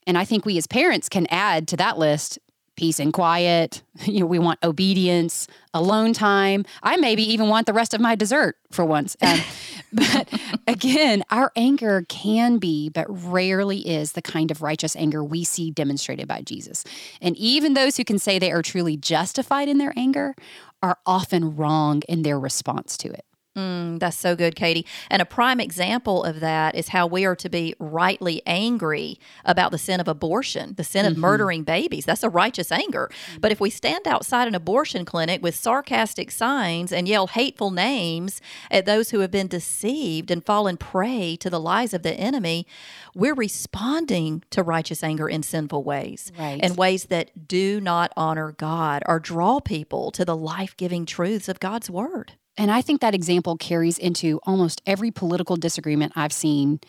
And 0.08 0.18
I 0.18 0.24
think 0.24 0.46
we 0.46 0.58
as 0.58 0.68
parents 0.68 1.10
can 1.10 1.28
add 1.30 1.68
to 1.68 1.76
that 1.76 1.98
list 1.98 2.40
peace 2.78 3.00
and 3.00 3.12
quiet. 3.12 3.84
You 4.06 4.20
know, 4.20 4.26
we 4.28 4.38
want 4.38 4.60
obedience, 4.64 5.48
alone 5.74 6.14
time. 6.14 6.66
I 6.84 6.98
maybe 6.98 7.24
even 7.34 7.50
want 7.50 7.66
the 7.66 7.74
rest 7.74 7.96
of 7.96 8.00
my 8.00 8.14
dessert 8.14 8.56
for 8.70 8.86
once. 8.86 9.18
Um, 9.24 9.40
but 9.94 10.30
again, 10.68 11.24
our 11.32 11.52
anger 11.56 12.06
can 12.08 12.60
be, 12.60 12.90
but 12.90 13.08
rarely 13.10 13.80
is, 13.80 14.12
the 14.12 14.22
kind 14.22 14.52
of 14.52 14.62
righteous 14.62 14.96
anger 14.96 15.24
we 15.24 15.44
see 15.44 15.72
demonstrated 15.72 16.28
by 16.28 16.42
Jesus. 16.42 16.84
And 17.22 17.36
even 17.38 17.74
those 17.74 17.98
who 17.98 18.04
can 18.04 18.20
say 18.20 18.38
they 18.38 18.52
are 18.52 18.62
truly 18.62 18.98
justified 18.98 19.68
in 19.68 19.80
their 19.80 19.94
anger 19.98 20.36
are 20.84 21.00
often 21.08 21.56
wrong 21.56 22.04
in 22.08 22.22
their 22.22 22.40
response 22.40 22.98
to 22.98 23.10
it. 23.10 23.26
Mm, 23.58 23.98
that's 23.98 24.16
so 24.16 24.36
good, 24.36 24.56
Katie. 24.56 24.86
And 25.10 25.20
a 25.20 25.26
prime 25.26 25.60
example 25.60 26.24
of 26.24 26.42
that 26.42 26.76
is 26.76 26.90
how 26.90 27.08
we 27.08 27.26
are 27.26 27.36
to 27.38 27.50
be 27.50 27.74
rightly 27.80 28.44
angry 28.46 29.20
about 29.44 29.72
the 29.72 29.80
sin 29.80 30.00
of 30.00 30.08
abortion, 30.08 30.76
the 30.76 30.84
sin 30.84 31.06
mm-hmm. 31.06 31.14
of 31.14 31.18
murdering 31.18 31.64
babies. 31.64 32.06
That's 32.06 32.22
a 32.22 32.30
righteous 32.30 32.72
anger. 32.72 33.10
Mm-hmm. 33.12 33.40
But 33.40 33.52
if 33.52 33.60
we 33.60 33.72
stand 33.72 34.08
outside 34.08 34.48
an 34.48 34.54
abortion 34.54 35.06
clinic 35.06 35.42
with 35.42 35.56
sarcastic 35.56 36.30
signs 36.30 36.92
and 36.92 37.08
yell 37.08 37.26
hateful 37.26 37.72
names 37.72 38.42
at 38.70 38.86
those 38.86 39.10
who 39.10 39.22
have 39.22 39.32
been 39.32 39.48
deceived 39.48 40.30
and 40.30 40.46
fallen 40.46 40.78
prey 40.78 41.36
to 41.38 41.50
the 41.50 41.60
lies 41.60 41.96
of 41.96 42.04
the 42.04 42.14
enemy, 42.14 42.68
we're 43.16 43.34
responding 43.34 44.44
to 44.52 44.62
righteous 44.62 45.04
anger 45.04 45.28
in 45.28 45.42
sinful 45.42 45.84
ways, 45.84 46.32
right. 46.38 46.64
in 46.64 46.76
ways 46.76 47.06
that 47.06 47.48
do 47.48 47.82
not 47.82 48.14
honor 48.16 48.52
God 48.52 49.02
or 49.08 49.20
draw 49.20 49.60
people 49.60 50.12
to 50.12 50.24
the 50.24 50.36
life 50.36 50.78
giving 50.78 51.08
truths 51.08 51.50
of 51.50 51.60
God's 51.60 51.90
word. 51.90 52.34
And 52.58 52.72
I 52.72 52.82
think 52.82 53.02
that 53.02 53.14
example 53.14 53.56
carries 53.56 53.98
into 53.98 54.40
almost 54.44 54.82
every 54.86 55.12
political 55.12 55.56
disagreement 55.56 56.14
I've 56.16 56.34
seen 56.34 56.80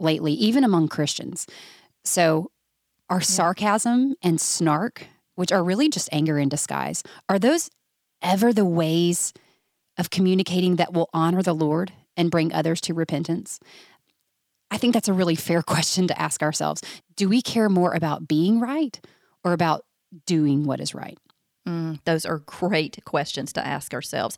lately, 0.00 0.32
even 0.32 0.64
among 0.64 0.88
Christians. 0.88 1.46
So, 2.04 2.50
our 3.08 3.18
yeah. 3.18 3.24
sarcasm 3.24 4.16
and 4.22 4.40
snark, 4.40 5.06
which 5.34 5.52
are 5.52 5.62
really 5.62 5.88
just 5.88 6.08
anger 6.12 6.38
in 6.38 6.48
disguise, 6.48 7.02
are 7.28 7.38
those 7.38 7.70
ever 8.22 8.52
the 8.52 8.64
ways 8.64 9.32
of 9.98 10.10
communicating 10.10 10.76
that 10.76 10.92
will 10.92 11.10
honor 11.12 11.42
the 11.42 11.54
Lord 11.54 11.92
and 12.16 12.30
bring 12.30 12.52
others 12.52 12.80
to 12.82 12.94
repentance? 12.94 13.60
I 14.70 14.78
think 14.78 14.94
that's 14.94 15.08
a 15.08 15.12
really 15.12 15.34
fair 15.34 15.62
question 15.66 16.08
to 16.08 16.20
ask 16.20 16.42
ourselves. 16.42 16.82
Do 17.16 17.28
we 17.28 17.42
care 17.42 17.68
more 17.68 17.94
about 17.94 18.26
being 18.26 18.58
right 18.58 18.98
or 19.44 19.52
about 19.52 19.84
doing 20.26 20.64
what 20.64 20.80
is 20.80 20.94
right? 20.94 21.18
Mm, 21.66 22.00
those 22.04 22.26
are 22.26 22.38
great 22.38 23.04
questions 23.04 23.52
to 23.52 23.64
ask 23.66 23.94
ourselves. 23.94 24.36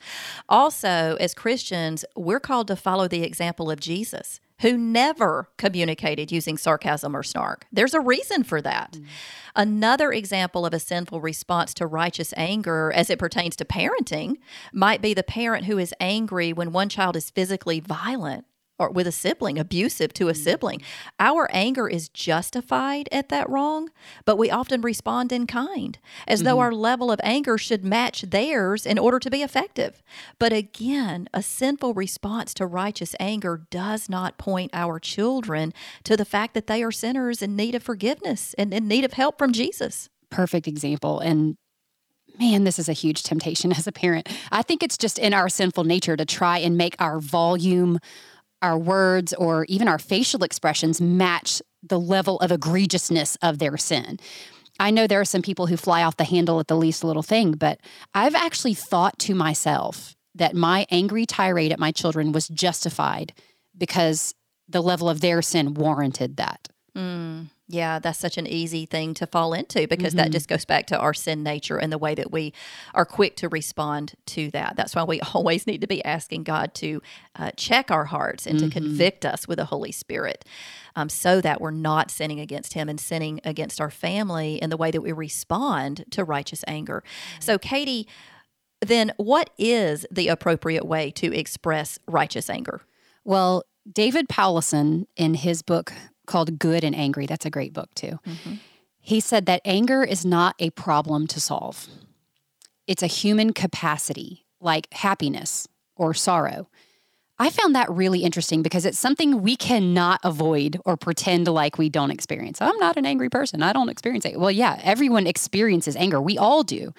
Also, 0.48 1.16
as 1.18 1.34
Christians, 1.34 2.04
we're 2.14 2.40
called 2.40 2.68
to 2.68 2.76
follow 2.76 3.08
the 3.08 3.22
example 3.22 3.70
of 3.70 3.80
Jesus, 3.80 4.40
who 4.60 4.76
never 4.76 5.48
communicated 5.56 6.30
using 6.30 6.58
sarcasm 6.58 7.16
or 7.16 7.22
snark. 7.22 7.66
There's 7.72 7.94
a 7.94 8.00
reason 8.00 8.44
for 8.44 8.60
that. 8.62 8.92
Mm. 8.92 9.04
Another 9.56 10.12
example 10.12 10.66
of 10.66 10.74
a 10.74 10.78
sinful 10.78 11.20
response 11.20 11.72
to 11.74 11.86
righteous 11.86 12.34
anger 12.36 12.92
as 12.94 13.08
it 13.08 13.18
pertains 13.18 13.56
to 13.56 13.64
parenting 13.64 14.36
might 14.72 15.00
be 15.00 15.14
the 15.14 15.22
parent 15.22 15.64
who 15.64 15.78
is 15.78 15.94
angry 15.98 16.52
when 16.52 16.72
one 16.72 16.88
child 16.88 17.16
is 17.16 17.30
physically 17.30 17.80
violent 17.80 18.44
or 18.78 18.90
with 18.90 19.06
a 19.06 19.12
sibling, 19.12 19.58
abusive 19.58 20.12
to 20.14 20.28
a 20.28 20.32
mm-hmm. 20.32 20.42
sibling. 20.42 20.82
Our 21.20 21.48
anger 21.52 21.88
is 21.88 22.08
justified 22.08 23.08
at 23.12 23.28
that 23.28 23.48
wrong, 23.48 23.90
but 24.24 24.36
we 24.36 24.50
often 24.50 24.80
respond 24.80 25.32
in 25.32 25.46
kind, 25.46 25.98
as 26.26 26.40
mm-hmm. 26.40 26.46
though 26.46 26.58
our 26.58 26.72
level 26.72 27.12
of 27.12 27.20
anger 27.22 27.56
should 27.56 27.84
match 27.84 28.22
theirs 28.22 28.84
in 28.84 28.98
order 28.98 29.18
to 29.20 29.30
be 29.30 29.42
effective. 29.42 30.02
But 30.38 30.52
again, 30.52 31.28
a 31.32 31.42
sinful 31.42 31.94
response 31.94 32.52
to 32.54 32.66
righteous 32.66 33.14
anger 33.20 33.66
does 33.70 34.08
not 34.08 34.38
point 34.38 34.70
our 34.72 34.98
children 34.98 35.72
to 36.04 36.16
the 36.16 36.24
fact 36.24 36.54
that 36.54 36.66
they 36.66 36.82
are 36.82 36.92
sinners 36.92 37.42
in 37.42 37.56
need 37.56 37.74
of 37.74 37.82
forgiveness 37.82 38.54
and 38.58 38.74
in 38.74 38.88
need 38.88 39.04
of 39.04 39.12
help 39.12 39.38
from 39.38 39.52
Jesus. 39.52 40.08
Perfect 40.30 40.66
example. 40.66 41.20
And 41.20 41.56
man, 42.38 42.64
this 42.64 42.78
is 42.78 42.88
a 42.88 42.92
huge 42.92 43.22
temptation 43.22 43.72
as 43.76 43.86
a 43.86 43.92
parent. 43.92 44.28
I 44.50 44.62
think 44.62 44.82
it's 44.82 44.98
just 44.98 45.18
in 45.18 45.32
our 45.34 45.48
sinful 45.48 45.84
nature 45.84 46.16
to 46.16 46.24
try 46.24 46.58
and 46.58 46.76
make 46.76 46.96
our 46.98 47.20
volume 47.20 47.98
our 48.64 48.78
words 48.78 49.34
or 49.34 49.66
even 49.66 49.86
our 49.86 49.98
facial 49.98 50.42
expressions 50.42 51.00
match 51.00 51.60
the 51.82 52.00
level 52.00 52.40
of 52.40 52.50
egregiousness 52.50 53.36
of 53.42 53.58
their 53.58 53.76
sin. 53.76 54.18
I 54.80 54.90
know 54.90 55.06
there 55.06 55.20
are 55.20 55.26
some 55.26 55.42
people 55.42 55.66
who 55.66 55.76
fly 55.76 56.02
off 56.02 56.16
the 56.16 56.24
handle 56.24 56.58
at 56.58 56.66
the 56.66 56.76
least 56.76 57.04
little 57.04 57.22
thing, 57.22 57.52
but 57.52 57.78
I've 58.14 58.34
actually 58.34 58.74
thought 58.74 59.18
to 59.20 59.34
myself 59.34 60.16
that 60.34 60.56
my 60.56 60.86
angry 60.90 61.26
tirade 61.26 61.72
at 61.72 61.78
my 61.78 61.92
children 61.92 62.32
was 62.32 62.48
justified 62.48 63.34
because 63.76 64.34
the 64.68 64.82
level 64.82 65.08
of 65.08 65.20
their 65.20 65.42
sin 65.42 65.74
warranted 65.74 66.38
that. 66.38 66.68
Mm. 66.96 67.50
Yeah, 67.66 67.98
that's 67.98 68.18
such 68.18 68.36
an 68.36 68.46
easy 68.46 68.84
thing 68.84 69.14
to 69.14 69.26
fall 69.26 69.54
into 69.54 69.88
because 69.88 70.12
mm-hmm. 70.12 70.18
that 70.18 70.32
just 70.32 70.48
goes 70.48 70.64
back 70.64 70.86
to 70.88 70.98
our 70.98 71.14
sin 71.14 71.42
nature 71.42 71.78
and 71.78 71.90
the 71.90 71.98
way 71.98 72.14
that 72.14 72.30
we 72.30 72.52
are 72.92 73.06
quick 73.06 73.36
to 73.36 73.48
respond 73.48 74.14
to 74.26 74.50
that. 74.50 74.76
That's 74.76 74.94
why 74.94 75.02
we 75.02 75.20
always 75.34 75.66
need 75.66 75.80
to 75.80 75.86
be 75.86 76.04
asking 76.04 76.44
God 76.44 76.74
to 76.74 77.02
uh, 77.36 77.50
check 77.56 77.90
our 77.90 78.04
hearts 78.04 78.46
and 78.46 78.58
mm-hmm. 78.58 78.68
to 78.68 78.72
convict 78.72 79.24
us 79.24 79.48
with 79.48 79.58
the 79.58 79.64
Holy 79.64 79.92
Spirit 79.92 80.44
um, 80.94 81.08
so 81.08 81.40
that 81.40 81.60
we're 81.60 81.70
not 81.70 82.10
sinning 82.10 82.38
against 82.38 82.74
Him 82.74 82.88
and 82.88 83.00
sinning 83.00 83.40
against 83.44 83.80
our 83.80 83.90
family 83.90 84.56
in 84.56 84.68
the 84.68 84.76
way 84.76 84.90
that 84.90 85.00
we 85.00 85.12
respond 85.12 86.04
to 86.10 86.22
righteous 86.22 86.64
anger. 86.68 87.02
Mm-hmm. 87.06 87.40
So, 87.40 87.58
Katie, 87.58 88.06
then 88.80 89.12
what 89.16 89.50
is 89.56 90.04
the 90.10 90.28
appropriate 90.28 90.84
way 90.84 91.10
to 91.12 91.34
express 91.34 91.98
righteous 92.06 92.50
anger? 92.50 92.82
Well, 93.24 93.64
David 93.90 94.28
Powlison, 94.28 95.06
in 95.16 95.34
his 95.34 95.62
book, 95.62 95.92
called 96.26 96.58
Good 96.58 96.84
and 96.84 96.94
Angry. 96.94 97.26
That's 97.26 97.46
a 97.46 97.50
great 97.50 97.72
book, 97.72 97.94
too. 97.94 98.18
Mm-hmm. 98.26 98.54
He 99.00 99.20
said 99.20 99.46
that 99.46 99.60
anger 99.64 100.02
is 100.02 100.24
not 100.24 100.54
a 100.58 100.70
problem 100.70 101.26
to 101.28 101.40
solve, 101.40 101.88
it's 102.86 103.02
a 103.02 103.06
human 103.06 103.52
capacity, 103.52 104.46
like 104.60 104.92
happiness 104.92 105.66
or 105.96 106.14
sorrow. 106.14 106.68
I 107.38 107.50
found 107.50 107.74
that 107.74 107.90
really 107.90 108.20
interesting 108.20 108.62
because 108.62 108.84
it's 108.84 108.98
something 108.98 109.42
we 109.42 109.56
cannot 109.56 110.20
avoid 110.22 110.80
or 110.84 110.96
pretend 110.96 111.48
like 111.48 111.78
we 111.78 111.88
don't 111.88 112.12
experience. 112.12 112.62
I'm 112.62 112.76
not 112.78 112.96
an 112.96 113.06
angry 113.06 113.28
person. 113.28 113.62
I 113.62 113.72
don't 113.72 113.88
experience 113.88 114.24
it. 114.24 114.38
Well, 114.38 114.52
yeah, 114.52 114.80
everyone 114.84 115.26
experiences 115.26 115.96
anger. 115.96 116.20
We 116.20 116.38
all 116.38 116.62
do. 116.62 116.94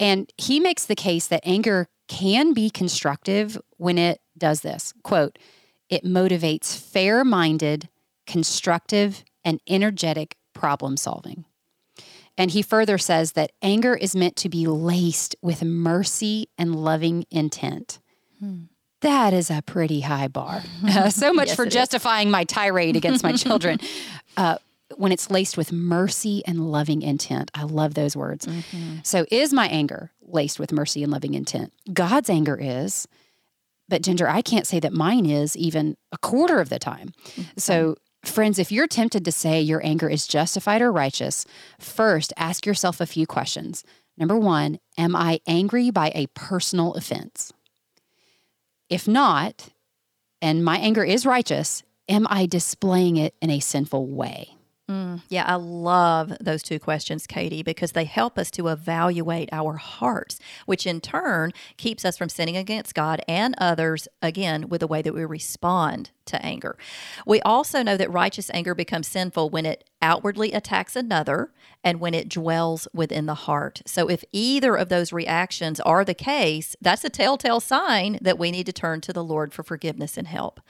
And 0.00 0.32
he 0.36 0.58
makes 0.58 0.86
the 0.86 0.96
case 0.96 1.28
that 1.28 1.42
anger 1.44 1.88
can 2.08 2.54
be 2.54 2.70
constructive 2.70 3.56
when 3.76 3.98
it 3.98 4.20
does 4.36 4.62
this. 4.62 4.92
Quote, 5.04 5.38
it 5.88 6.04
motivates 6.04 6.76
fair 6.76 7.24
minded, 7.24 7.88
constructive, 8.32 9.24
and 9.44 9.60
energetic 9.68 10.38
problem 10.54 10.96
solving. 10.96 11.44
And 12.38 12.50
he 12.50 12.62
further 12.62 12.96
says 12.96 13.32
that 13.32 13.52
anger 13.60 13.94
is 13.94 14.16
meant 14.16 14.36
to 14.36 14.48
be 14.48 14.66
laced 14.66 15.36
with 15.42 15.62
mercy 15.62 16.48
and 16.56 16.74
loving 16.74 17.26
intent. 17.30 17.98
Hmm. 18.40 18.62
That 19.02 19.34
is 19.34 19.50
a 19.50 19.60
pretty 19.60 20.00
high 20.00 20.28
bar. 20.28 20.62
Uh, 20.82 21.10
so 21.10 21.34
much 21.34 21.48
yes, 21.48 21.56
for 21.56 21.66
justifying 21.66 22.28
is. 22.28 22.32
my 22.32 22.44
tirade 22.44 22.96
against 22.96 23.22
my 23.22 23.32
children. 23.36 23.78
Uh, 24.34 24.56
when 24.96 25.12
it's 25.12 25.30
laced 25.30 25.58
with 25.58 25.70
mercy 25.70 26.42
and 26.46 26.70
loving 26.70 27.02
intent. 27.02 27.50
I 27.54 27.64
love 27.64 27.92
those 27.92 28.16
words. 28.16 28.46
Mm-hmm. 28.46 29.00
So, 29.02 29.26
is 29.30 29.52
my 29.52 29.66
anger 29.68 30.10
laced 30.22 30.58
with 30.58 30.72
mercy 30.72 31.02
and 31.02 31.12
loving 31.12 31.34
intent? 31.34 31.72
God's 31.92 32.28
anger 32.28 32.58
is, 32.60 33.08
but 33.88 34.02
Ginger, 34.02 34.28
I 34.28 34.42
can't 34.42 34.66
say 34.66 34.80
that 34.80 34.92
mine 34.92 35.24
is 35.24 35.56
even 35.56 35.96
a 36.12 36.18
quarter 36.18 36.60
of 36.60 36.68
the 36.68 36.78
time. 36.78 37.12
Mm-hmm. 37.28 37.42
So, 37.56 37.96
Friends, 38.24 38.58
if 38.58 38.70
you're 38.70 38.86
tempted 38.86 39.24
to 39.24 39.32
say 39.32 39.60
your 39.60 39.84
anger 39.84 40.08
is 40.08 40.28
justified 40.28 40.80
or 40.80 40.92
righteous, 40.92 41.44
first 41.78 42.32
ask 42.36 42.64
yourself 42.64 43.00
a 43.00 43.06
few 43.06 43.26
questions. 43.26 43.84
Number 44.16 44.38
one, 44.38 44.78
am 44.96 45.16
I 45.16 45.40
angry 45.46 45.90
by 45.90 46.12
a 46.14 46.28
personal 46.28 46.94
offense? 46.94 47.52
If 48.88 49.08
not, 49.08 49.70
and 50.40 50.64
my 50.64 50.78
anger 50.78 51.02
is 51.02 51.26
righteous, 51.26 51.82
am 52.08 52.26
I 52.30 52.46
displaying 52.46 53.16
it 53.16 53.34
in 53.40 53.50
a 53.50 53.60
sinful 53.60 54.06
way? 54.06 54.56
Mm, 54.90 55.22
yeah, 55.28 55.44
I 55.46 55.54
love 55.54 56.32
those 56.40 56.62
two 56.62 56.80
questions, 56.80 57.26
Katie, 57.28 57.62
because 57.62 57.92
they 57.92 58.04
help 58.04 58.36
us 58.36 58.50
to 58.52 58.66
evaluate 58.66 59.48
our 59.52 59.74
hearts, 59.74 60.40
which 60.66 60.86
in 60.86 61.00
turn 61.00 61.52
keeps 61.76 62.04
us 62.04 62.18
from 62.18 62.28
sinning 62.28 62.56
against 62.56 62.94
God 62.94 63.22
and 63.28 63.54
others, 63.58 64.08
again, 64.20 64.68
with 64.68 64.80
the 64.80 64.88
way 64.88 65.00
that 65.00 65.14
we 65.14 65.24
respond 65.24 66.10
to 66.26 66.44
anger. 66.44 66.76
We 67.24 67.40
also 67.42 67.82
know 67.82 67.96
that 67.96 68.10
righteous 68.12 68.50
anger 68.52 68.74
becomes 68.74 69.06
sinful 69.06 69.50
when 69.50 69.66
it 69.66 69.88
outwardly 70.02 70.52
attacks 70.52 70.96
another 70.96 71.52
and 71.84 72.00
when 72.00 72.12
it 72.12 72.28
dwells 72.28 72.88
within 72.92 73.26
the 73.26 73.34
heart. 73.34 73.82
So, 73.86 74.10
if 74.10 74.24
either 74.32 74.74
of 74.74 74.88
those 74.88 75.12
reactions 75.12 75.78
are 75.80 76.04
the 76.04 76.14
case, 76.14 76.74
that's 76.80 77.04
a 77.04 77.10
telltale 77.10 77.60
sign 77.60 78.18
that 78.20 78.38
we 78.38 78.50
need 78.50 78.66
to 78.66 78.72
turn 78.72 79.00
to 79.02 79.12
the 79.12 79.24
Lord 79.24 79.54
for 79.54 79.62
forgiveness 79.62 80.16
and 80.16 80.26
help. 80.26 80.60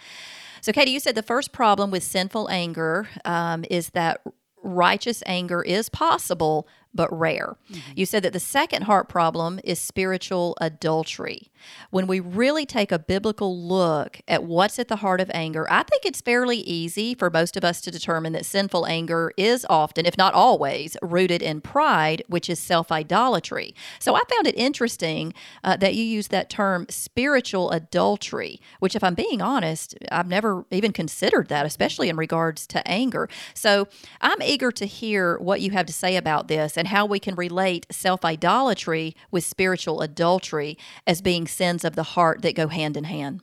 So, 0.62 0.71
Katie, 0.71 0.92
you 0.92 1.00
said 1.00 1.16
the 1.16 1.25
first 1.25 1.50
problem 1.50 1.90
with 1.90 2.04
sinful 2.04 2.49
anger 2.49 3.09
um, 3.25 3.64
is 3.69 3.90
that 3.90 4.21
righteous 4.62 5.21
anger 5.26 5.61
is 5.61 5.88
possible, 5.88 6.69
but 6.95 7.17
rare. 7.17 7.57
Mm-hmm. 7.71 7.93
You 7.97 8.07
said 8.07 8.23
that 8.23 8.33
the 8.33 8.41
second 8.41 8.83
heart 8.83 9.09
problem 9.09 9.61
is 9.65 9.79
spiritual 9.79 10.57
adultery. 10.61 11.51
When 11.91 12.07
we 12.07 12.21
really 12.21 12.67
take 12.67 12.91
a 12.91 12.99
biblical 12.99 13.57
look 13.57 14.21
at 14.27 14.45
what's 14.45 14.79
at 14.79 14.89
the 14.89 14.97
heart 14.97 15.21
of 15.21 15.31
anger, 15.33 15.71
I 15.71 15.85
think 15.85 16.05
it's 16.05 16.21
fairly 16.21 16.59
easy 16.59 17.15
for 17.15 17.31
most 17.31 17.57
of 17.57 17.65
us 17.65 17.81
to 17.83 17.91
determine 17.91 18.33
that 18.33 18.45
sinful 18.45 18.87
anger 18.87 19.33
is 19.37 19.65
often, 19.71 20.07
if 20.07 20.19
not 20.19 20.35
always, 20.35 20.97
rooted 21.03 21.43
in 21.43 21.61
pride, 21.61 22.23
which 22.27 22.51
is 22.51 22.59
self 22.59 22.91
idolatry. 22.91 23.75
So 23.99 24.15
I 24.15 24.23
found 24.29 24.47
it 24.47 24.57
interesting 24.57 25.35
uh, 25.63 25.77
that 25.77 25.95
you 25.95 26.05
use 26.05 26.29
that 26.29 26.51
term 26.51 26.87
spiritual 26.89 27.71
adultery, 27.71 28.61
which, 28.81 28.97
if 28.97 29.05
I'm 29.05 29.15
being 29.15 29.41
honest, 29.41 29.95
I've 30.11 30.29
never 30.29 30.65
even 30.71 30.93
considered 30.93 31.49
that, 31.49 31.67
especially 31.67 32.09
in 32.09 32.17
regards 32.17 32.67
to 32.69 32.87
anger. 32.89 33.29
So 33.55 33.89
I'm 34.21 34.43
eager 34.43 34.71
to 34.73 34.87
hear 34.87 35.39
what 35.39 35.61
you 35.61 35.71
have 35.71 35.87
to 35.87 35.93
say 35.93 36.17
about 36.17 36.49
this 36.49 36.77
and 36.83 36.89
how 36.89 37.07
we 37.07 37.21
can 37.21 37.37
relate 37.37 37.87
self 37.93 38.25
idolatry 38.25 39.15
with 39.31 39.45
spiritual 39.45 40.01
adultery 40.01 40.77
as 41.07 41.23
being 41.23 41.47
sins 41.47 41.85
of 41.85 41.95
the 41.95 42.03
heart 42.03 42.43
that 42.43 42.57
go 42.57 42.67
hand 42.67 42.97
in 42.97 43.05
hand. 43.05 43.41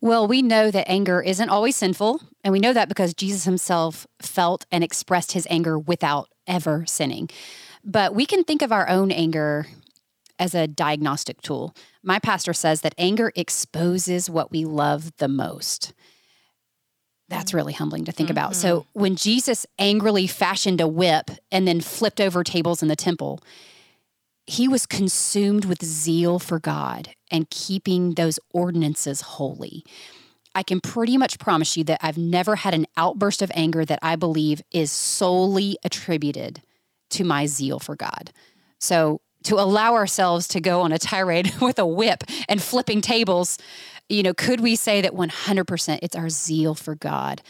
Well, 0.00 0.28
we 0.28 0.42
know 0.42 0.70
that 0.70 0.88
anger 0.88 1.20
isn't 1.20 1.48
always 1.48 1.74
sinful, 1.74 2.20
and 2.44 2.52
we 2.52 2.60
know 2.60 2.72
that 2.72 2.88
because 2.88 3.14
Jesus 3.14 3.42
himself 3.42 4.06
felt 4.22 4.64
and 4.70 4.84
expressed 4.84 5.32
his 5.32 5.44
anger 5.50 5.76
without 5.76 6.28
ever 6.46 6.84
sinning. 6.86 7.28
But 7.82 8.14
we 8.14 8.24
can 8.24 8.44
think 8.44 8.62
of 8.62 8.70
our 8.70 8.88
own 8.88 9.10
anger 9.10 9.66
as 10.38 10.54
a 10.54 10.68
diagnostic 10.68 11.42
tool. 11.42 11.74
My 12.04 12.20
pastor 12.20 12.52
says 12.52 12.82
that 12.82 12.94
anger 12.96 13.32
exposes 13.34 14.30
what 14.30 14.52
we 14.52 14.64
love 14.64 15.16
the 15.16 15.26
most. 15.26 15.92
That's 17.28 17.52
really 17.52 17.74
humbling 17.74 18.06
to 18.06 18.12
think 18.12 18.28
mm-hmm. 18.28 18.38
about. 18.38 18.56
So, 18.56 18.80
mm-hmm. 18.80 19.00
when 19.00 19.16
Jesus 19.16 19.66
angrily 19.78 20.26
fashioned 20.26 20.80
a 20.80 20.88
whip 20.88 21.30
and 21.52 21.68
then 21.68 21.80
flipped 21.80 22.20
over 22.20 22.42
tables 22.42 22.82
in 22.82 22.88
the 22.88 22.96
temple, 22.96 23.40
he 24.46 24.66
was 24.66 24.86
consumed 24.86 25.66
with 25.66 25.84
zeal 25.84 26.38
for 26.38 26.58
God 26.58 27.10
and 27.30 27.50
keeping 27.50 28.14
those 28.14 28.38
ordinances 28.52 29.20
holy. 29.20 29.84
I 30.54 30.62
can 30.62 30.80
pretty 30.80 31.18
much 31.18 31.38
promise 31.38 31.76
you 31.76 31.84
that 31.84 32.00
I've 32.02 32.16
never 32.16 32.56
had 32.56 32.72
an 32.72 32.86
outburst 32.96 33.42
of 33.42 33.52
anger 33.54 33.84
that 33.84 33.98
I 34.00 34.16
believe 34.16 34.62
is 34.72 34.90
solely 34.90 35.76
attributed 35.84 36.62
to 37.10 37.24
my 37.24 37.46
zeal 37.46 37.78
for 37.78 37.94
God. 37.94 38.32
So, 38.78 39.20
to 39.44 39.54
allow 39.54 39.94
ourselves 39.94 40.48
to 40.48 40.60
go 40.60 40.80
on 40.80 40.92
a 40.92 40.98
tirade 40.98 41.52
with 41.60 41.78
a 41.78 41.86
whip 41.86 42.24
and 42.48 42.62
flipping 42.62 43.00
tables 43.00 43.58
you 44.08 44.22
know, 44.22 44.34
could 44.34 44.60
we 44.60 44.76
say 44.76 45.00
that 45.00 45.12
100% 45.12 45.98
it's 46.02 46.16
our 46.16 46.28
zeal 46.28 46.74
for 46.74 46.94
God 46.94 47.42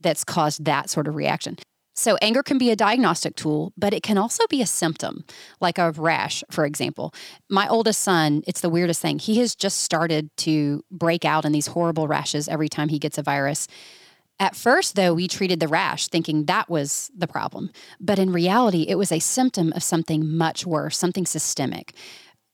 that's 0.00 0.24
caused 0.24 0.64
that 0.64 0.90
sort 0.90 1.08
of 1.08 1.14
reaction? 1.16 1.56
So, 1.98 2.18
anger 2.20 2.42
can 2.42 2.58
be 2.58 2.70
a 2.70 2.76
diagnostic 2.76 3.36
tool, 3.36 3.72
but 3.78 3.94
it 3.94 4.02
can 4.02 4.18
also 4.18 4.46
be 4.48 4.60
a 4.60 4.66
symptom, 4.66 5.24
like 5.62 5.78
a 5.78 5.92
rash, 5.92 6.44
for 6.50 6.66
example. 6.66 7.14
My 7.48 7.66
oldest 7.68 8.02
son, 8.02 8.42
it's 8.46 8.60
the 8.60 8.68
weirdest 8.68 9.00
thing. 9.00 9.18
He 9.18 9.38
has 9.38 9.54
just 9.54 9.80
started 9.80 10.28
to 10.38 10.84
break 10.90 11.24
out 11.24 11.46
in 11.46 11.52
these 11.52 11.68
horrible 11.68 12.06
rashes 12.06 12.48
every 12.48 12.68
time 12.68 12.90
he 12.90 12.98
gets 12.98 13.16
a 13.16 13.22
virus. 13.22 13.66
At 14.38 14.54
first, 14.54 14.94
though, 14.94 15.14
we 15.14 15.26
treated 15.26 15.58
the 15.58 15.68
rash 15.68 16.08
thinking 16.08 16.44
that 16.44 16.68
was 16.68 17.10
the 17.16 17.26
problem. 17.26 17.70
But 17.98 18.18
in 18.18 18.30
reality, 18.30 18.82
it 18.82 18.96
was 18.96 19.10
a 19.10 19.18
symptom 19.18 19.72
of 19.72 19.82
something 19.82 20.36
much 20.36 20.66
worse, 20.66 20.98
something 20.98 21.24
systemic. 21.24 21.94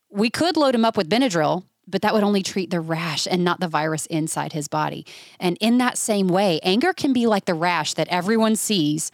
We 0.09 0.31
could 0.31 0.57
load 0.57 0.77
him 0.77 0.85
up 0.85 0.97
with 0.97 1.11
Benadryl 1.11 1.65
but 1.87 2.03
that 2.03 2.15
would 2.15 2.23
only 2.23 2.43
treat 2.43 2.71
the 2.71 2.81
rash 2.81 3.27
and 3.31 3.45
not 3.45 3.61
the 3.61 3.69
virus 3.69 4.07
inside 4.07 4.53
his 4.53 4.69
body. 4.69 5.05
And 5.41 5.57
in 5.61 5.79
that 5.79 5.99
same 5.99 6.29
way, 6.29 6.61
anger 6.63 6.93
can 6.93 7.13
be 7.13 7.27
like 7.27 7.45
the 7.45 7.55
rash 7.55 7.95
that 7.95 8.09
everyone 8.09 8.57
sees, 8.57 9.11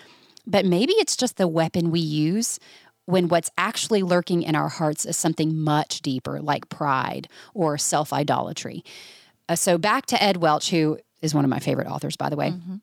but 0.47 0.64
maybe 0.64 0.92
it's 0.95 1.16
just 1.16 1.37
the 1.37 1.49
weapon 1.49 1.90
we 1.90 2.01
use 2.01 2.59
when 3.07 3.29
what's 3.29 3.51
actually 3.57 4.03
lurking 4.03 4.42
in 4.42 4.55
our 4.55 4.69
hearts 4.69 5.07
is 5.07 5.16
something 5.16 5.59
much 5.59 6.03
deeper, 6.03 6.40
like 6.40 6.69
pride 6.69 7.27
or 7.55 7.79
self 7.79 8.12
idolatry. 8.12 8.85
Uh, 9.49 9.57
so, 9.57 9.79
back 9.79 10.05
to 10.07 10.23
Ed 10.23 10.37
Welch, 10.37 10.71
who 10.71 10.99
is 11.23 11.35
one 11.35 11.45
of 11.45 11.49
my 11.49 11.59
favorite 11.59 11.87
authors, 11.87 12.16
by 12.16 12.29
the 12.29 12.37
way. 12.37 12.51
Mm-hmm. 12.51 12.77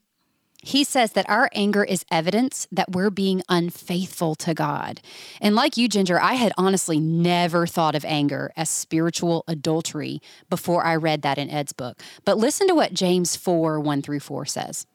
He 0.66 0.84
says 0.84 1.12
that 1.12 1.30
our 1.30 1.48
anger 1.54 1.84
is 1.84 2.04
evidence 2.10 2.68
that 2.72 2.92
we're 2.92 3.12
being 3.12 3.44
unfaithful 3.48 4.34
to 4.34 4.56
God. 4.56 5.00
And 5.40 5.54
like 5.54 5.78
you, 5.78 5.88
Ginger, 5.88 6.20
I 6.20 6.34
had 6.34 6.54
honestly 6.58 7.00
never 7.00 7.68
thought 7.68 7.94
of 7.94 8.04
anger 8.04 8.52
as 8.58 8.68
spiritual 8.68 9.44
adultery 9.48 10.24
before 10.50 10.84
I 10.84 10.96
read 10.96 11.22
that 11.22 11.38
in 11.38 11.52
Ed's 11.52 11.72
book. 11.72 12.02
But 12.26 12.40
listen 12.40 12.68
to 12.68 12.74
what 12.74 12.96
James 12.96 13.36
4 13.36 13.80
1 13.80 14.02
through 14.02 14.22
4 14.22 14.48
says. 14.48 14.88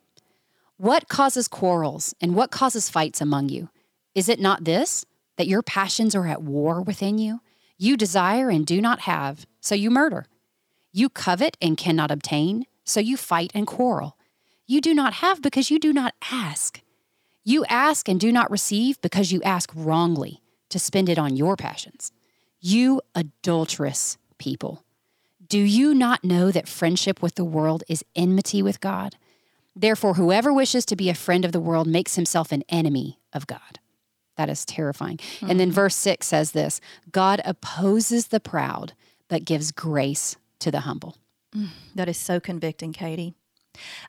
What 0.76 1.08
causes 1.08 1.46
quarrels 1.46 2.16
and 2.20 2.34
what 2.34 2.50
causes 2.50 2.90
fights 2.90 3.20
among 3.20 3.50
you? 3.50 3.68
Is 4.12 4.28
it 4.28 4.40
not 4.40 4.64
this, 4.64 5.04
that 5.36 5.46
your 5.46 5.62
passions 5.62 6.16
are 6.16 6.26
at 6.26 6.42
war 6.42 6.82
within 6.82 7.16
you? 7.18 7.42
You 7.78 7.96
desire 7.96 8.50
and 8.50 8.66
do 8.66 8.80
not 8.80 9.02
have, 9.02 9.46
so 9.60 9.76
you 9.76 9.88
murder. 9.88 10.26
You 10.90 11.08
covet 11.08 11.56
and 11.62 11.76
cannot 11.76 12.10
obtain, 12.10 12.66
so 12.82 12.98
you 12.98 13.16
fight 13.16 13.52
and 13.54 13.68
quarrel. 13.68 14.16
You 14.70 14.80
do 14.80 14.94
not 14.94 15.14
have 15.14 15.42
because 15.42 15.68
you 15.68 15.80
do 15.80 15.92
not 15.92 16.14
ask. 16.30 16.80
You 17.42 17.64
ask 17.64 18.08
and 18.08 18.20
do 18.20 18.30
not 18.30 18.52
receive 18.52 19.00
because 19.00 19.32
you 19.32 19.42
ask 19.42 19.68
wrongly 19.74 20.42
to 20.68 20.78
spend 20.78 21.08
it 21.08 21.18
on 21.18 21.34
your 21.34 21.56
passions. 21.56 22.12
You 22.60 23.00
adulterous 23.12 24.16
people. 24.38 24.84
Do 25.48 25.58
you 25.58 25.92
not 25.92 26.22
know 26.22 26.52
that 26.52 26.68
friendship 26.68 27.20
with 27.20 27.34
the 27.34 27.44
world 27.44 27.82
is 27.88 28.04
enmity 28.14 28.62
with 28.62 28.80
God? 28.80 29.16
Therefore, 29.74 30.14
whoever 30.14 30.52
wishes 30.52 30.84
to 30.84 30.94
be 30.94 31.10
a 31.10 31.14
friend 31.14 31.44
of 31.44 31.50
the 31.50 31.58
world 31.58 31.88
makes 31.88 32.14
himself 32.14 32.52
an 32.52 32.62
enemy 32.68 33.18
of 33.32 33.48
God. 33.48 33.80
That 34.36 34.48
is 34.48 34.64
terrifying. 34.64 35.16
Mm-hmm. 35.16 35.50
And 35.50 35.58
then 35.58 35.70
mm-hmm. 35.70 35.74
verse 35.74 35.96
6 35.96 36.24
says 36.24 36.52
this 36.52 36.80
God 37.10 37.42
opposes 37.44 38.28
the 38.28 38.38
proud, 38.38 38.92
but 39.26 39.44
gives 39.44 39.72
grace 39.72 40.36
to 40.60 40.70
the 40.70 40.82
humble. 40.82 41.16
Mm, 41.52 41.70
that 41.96 42.08
is 42.08 42.16
so 42.16 42.38
convicting, 42.38 42.92
Katie. 42.92 43.34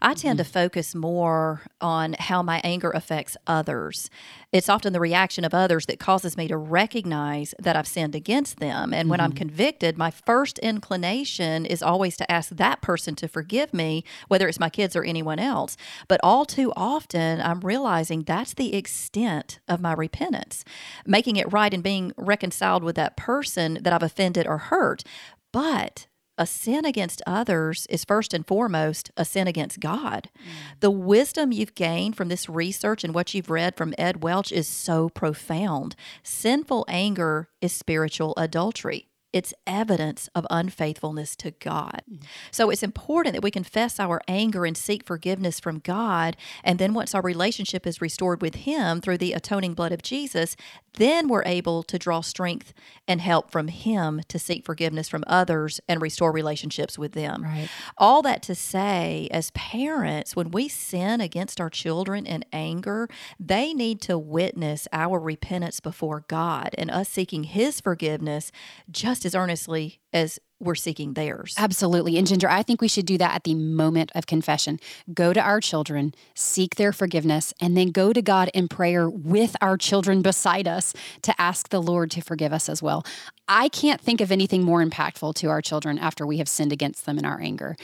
I 0.02 0.14
tend 0.14 0.40
mm-hmm. 0.40 0.46
to 0.46 0.52
focus 0.52 0.96
more 0.96 1.62
on 1.80 2.16
how 2.20 2.42
my 2.42 2.62
anger 2.64 2.92
affects 2.92 3.38
others. 3.48 4.10
It's 4.52 4.70
often 4.70 4.94
the 4.94 5.00
reaction 5.00 5.46
of 5.46 5.54
others 5.54 5.86
that 5.86 6.00
causes 6.00 6.36
me 6.36 6.48
to 6.48 6.58
recognize 6.58 7.54
that 7.60 7.76
I've 7.76 7.88
sinned 7.88 8.16
against 8.16 8.60
them. 8.60 8.94
And 8.94 9.04
mm-hmm. 9.04 9.10
when 9.10 9.20
I'm 9.22 9.32
mm-hmm. 9.32 9.38
convicted, 9.38 9.98
my 9.98 10.12
first 10.12 10.60
inclination 10.60 11.66
is 11.66 11.82
always 11.82 12.18
to 12.18 12.32
ask 12.32 12.50
that 12.50 12.82
person 12.82 13.16
to 13.16 13.28
forgive 13.28 13.74
me, 13.74 14.04
whether 14.28 14.48
it's 14.48 14.60
my 14.60 14.70
kids 14.70 14.96
or 14.96 15.04
anyone 15.04 15.40
else. 15.40 15.78
But 16.08 16.20
all 16.24 16.46
too 16.46 16.74
often, 16.76 17.42
I'm 17.42 17.62
realizing 17.62 18.24
that's 18.24 18.54
the 18.54 18.76
extent 18.76 19.60
of 19.68 19.82
my 19.82 19.94
repentance, 19.94 20.66
making 21.06 21.38
it 21.38 21.52
right 21.52 21.74
and 21.74 21.84
being 21.84 22.14
reconciled 22.18 22.84
with 22.84 22.96
that 22.98 23.18
person 23.18 23.80
that 23.82 23.94
I've 23.94 24.04
offended 24.04 24.48
or 24.48 24.58
hurt. 24.58 25.04
But 25.52 26.08
a 26.42 26.48
sin 26.48 26.86
against 26.86 27.22
others 27.28 27.86
is 27.88 28.04
first 28.04 28.34
and 28.34 28.48
foremost 28.48 29.12
a 29.16 29.24
sin 29.24 29.48
against 29.48 29.80
God. 29.80 30.28
Mm. 30.36 30.80
The 30.80 30.90
wisdom 30.90 31.52
you've 31.52 31.76
gained 31.76 32.18
from 32.18 32.30
this 32.30 32.50
research 32.50 33.04
and 33.04 33.14
what 33.14 33.36
you've 33.36 33.52
read 33.52 33.78
from 33.78 33.94
Ed 33.96 34.24
Welch 34.24 34.52
is 34.52 34.68
so 34.68 35.10
profound. 35.10 35.96
Sinful 36.24 36.84
anger 36.88 37.48
is 37.62 37.74
spiritual 37.74 38.34
adultery 38.38 39.12
it's 39.34 39.54
evidence 39.66 40.30
of 40.36 40.46
unfaithfulness 40.50 41.36
to 41.38 41.52
God. 41.52 42.02
Mm-hmm. 42.10 42.26
So 42.52 42.70
it's 42.70 42.84
important 42.84 43.34
that 43.34 43.44
we 43.44 43.52
confess 43.52 44.00
our 44.00 44.22
anger 44.28 44.66
and 44.66 44.76
seek 44.76 45.06
forgiveness 45.06 45.60
from 45.60 45.80
God. 45.80 46.36
And 46.64 46.80
then 46.80 46.94
once 46.94 47.16
our 47.16 47.22
relationship 47.22 47.88
is 47.88 48.02
restored 48.02 48.42
with 48.42 48.56
Him 48.56 49.00
through 49.00 49.20
the 49.20 49.34
atoning 49.34 49.74
blood 49.74 49.92
of 49.92 50.02
Jesus, 50.02 50.56
then 50.96 51.28
we're 51.28 51.44
able 51.46 51.84
to 51.84 51.98
draw 51.98 52.22
strength 52.22 52.74
and 53.08 53.22
help 53.22 53.52
from 53.52 53.68
Him 53.68 54.22
to 54.28 54.38
seek 54.38 54.66
forgiveness 54.66 55.08
from 55.08 55.24
others 55.28 55.80
and 55.88 56.02
restore 56.02 56.32
relationships 56.32 56.98
with 56.98 57.14
them. 57.14 57.44
Right. 57.44 57.70
All 57.98 58.22
that 58.24 58.42
to 58.44 58.56
say, 58.56 59.28
as 59.32 59.52
parents, 59.52 60.36
when 60.36 60.52
we 60.52 60.68
sin 60.68 61.22
against 61.22 61.62
our 61.62 61.70
children 61.70 62.26
in 62.26 62.44
anger, 62.52 63.08
they 63.40 63.74
need 63.74 64.02
to 64.02 64.18
witness 64.18 64.88
our 64.92 65.20
repentance 65.20 65.80
before 65.80 66.26
God 66.28 66.76
and 66.78 66.92
us 66.92 67.08
seeking 67.08 67.46
His 67.46 67.80
forgiveness 67.80 68.52
just 68.90 69.22
just 69.22 69.26
as 69.26 69.36
earnestly 69.36 70.00
as 70.14 70.40
we're 70.62 70.76
seeking 70.76 71.14
theirs. 71.14 71.56
Absolutely. 71.58 72.18
And 72.18 72.28
Ginger, 72.28 72.50
I 72.50 72.64
think 72.64 72.82
we 72.82 72.88
should 72.88 73.06
do 73.06 73.18
that 73.18 73.36
at 73.36 73.44
the 73.44 73.56
moment 73.56 74.12
of 74.16 74.28
confession. 74.28 74.80
Go 75.14 75.34
to 75.34 75.42
our 75.42 75.60
children, 75.60 76.14
seek 76.36 76.76
their 76.76 76.94
forgiveness, 76.94 77.54
and 77.60 77.76
then 77.76 77.92
go 77.92 78.14
to 78.14 78.22
God 78.22 78.50
in 78.54 78.68
prayer 78.68 79.10
with 79.10 79.56
our 79.62 79.78
children 79.78 80.22
beside 80.22 80.68
us 80.68 80.94
to 81.24 81.40
ask 81.42 81.70
the 81.70 81.82
Lord 81.82 82.12
to 82.12 82.22
forgive 82.22 82.54
us 82.54 82.70
as 82.70 82.82
well. 82.82 83.06
I 83.48 83.70
can't 83.70 84.00
think 84.00 84.22
of 84.22 84.32
anything 84.32 84.64
more 84.64 84.84
impactful 84.84 85.36
to 85.36 85.48
our 85.48 85.62
children 85.62 85.98
after 85.98 86.26
we 86.26 86.38
have 86.38 86.48
sinned 86.48 86.72
against 86.72 87.06
them 87.06 87.18
in 87.18 87.26
our 87.26 87.42
anger. 87.42 87.76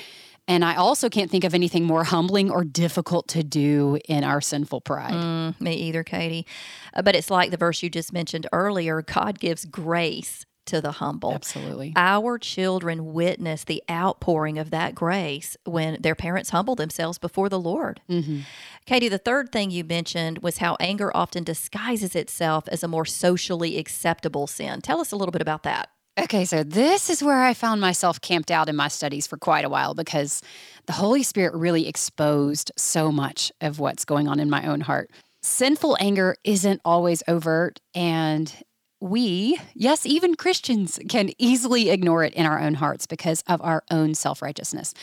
And 0.48 0.64
I 0.64 0.76
also 0.76 1.10
can't 1.10 1.30
think 1.30 1.44
of 1.44 1.54
anything 1.54 1.84
more 1.84 2.06
humbling 2.06 2.50
or 2.50 2.64
difficult 2.64 3.28
to 3.30 3.44
do 3.44 4.00
in 4.08 4.24
our 4.24 4.40
sinful 4.40 4.82
pride. 4.82 5.14
Mm, 5.14 5.60
me 5.60 5.74
either, 5.74 6.04
Katie. 6.04 6.46
Uh, 6.94 7.02
but 7.02 7.16
it's 7.16 7.30
like 7.30 7.52
the 7.52 7.58
verse 7.58 7.84
you 7.84 7.90
just 7.90 8.14
mentioned 8.14 8.48
earlier 8.54 9.02
God 9.02 9.40
gives 9.40 9.66
grace 9.66 10.46
to 10.68 10.82
the 10.82 10.94
humble. 10.94 11.34
Absolutely. 11.34 11.94
Our 11.96 12.38
children 12.38 13.14
witness 13.14 13.64
the 13.64 13.84
outpouring 13.90 14.58
of 14.58 14.70
that 14.72 14.96
grace 14.96 15.58
when 15.66 16.02
their 16.02 16.16
parents 16.16 16.52
humble 16.52 16.76
themselves 16.76 17.18
before 17.18 17.50
the 17.50 17.60
Lord. 17.60 18.02
Mm-hmm. 18.10 18.42
Katie, 18.86 19.10
the 19.10 19.18
third 19.18 19.52
thing 19.52 19.72
you 19.72 19.84
mentioned 19.84 20.40
was 20.40 20.58
how 20.58 20.78
anger 20.80 21.16
often 21.16 21.44
disguises 21.44 22.16
itself 22.16 22.68
as 22.70 22.84
a 22.84 22.88
more 22.88 23.06
socially 23.06 23.78
acceptable 23.78 24.48
sin. 24.48 24.82
Tell 24.82 25.02
us 25.02 25.12
a 25.12 25.16
little 25.16 25.32
bit 25.32 25.42
about 25.42 25.64
that. 25.64 25.90
Okay, 26.20 26.46
so 26.46 26.64
this 26.64 27.12
is 27.12 27.22
where 27.22 27.44
I 27.44 27.54
found 27.54 27.80
myself 27.80 28.20
camped 28.20 28.50
out 28.50 28.70
in 28.70 28.76
my 28.76 28.88
studies 28.88 29.28
for 29.28 29.38
quite 29.38 29.66
a 29.66 29.70
while 29.70 29.94
because 29.94 30.42
the 30.88 30.94
Holy 30.94 31.22
Spirit 31.22 31.54
really 31.54 31.88
exposed 31.88 32.72
so 32.76 33.12
much 33.12 33.52
of 33.62 33.80
what's 33.80 34.04
going 34.04 34.28
on 34.28 34.40
in 34.40 34.50
my 34.50 34.66
own 34.66 34.82
heart. 34.82 35.12
Sinful 35.44 35.96
anger 36.00 36.36
isn't 36.44 36.82
always 36.84 37.22
overt, 37.28 37.80
and 37.94 38.52
we, 39.00 39.60
yes, 39.76 40.06
even 40.06 40.36
Christians, 40.36 41.00
can 41.08 41.30
easily 41.38 41.90
ignore 41.90 42.24
it 42.24 42.34
in 42.34 42.46
our 42.46 42.60
own 42.60 42.76
hearts 42.76 43.06
because 43.06 43.44
of 43.48 43.62
our 43.62 43.84
own 43.92 44.16
self 44.16 44.42
righteousness. 44.42 44.94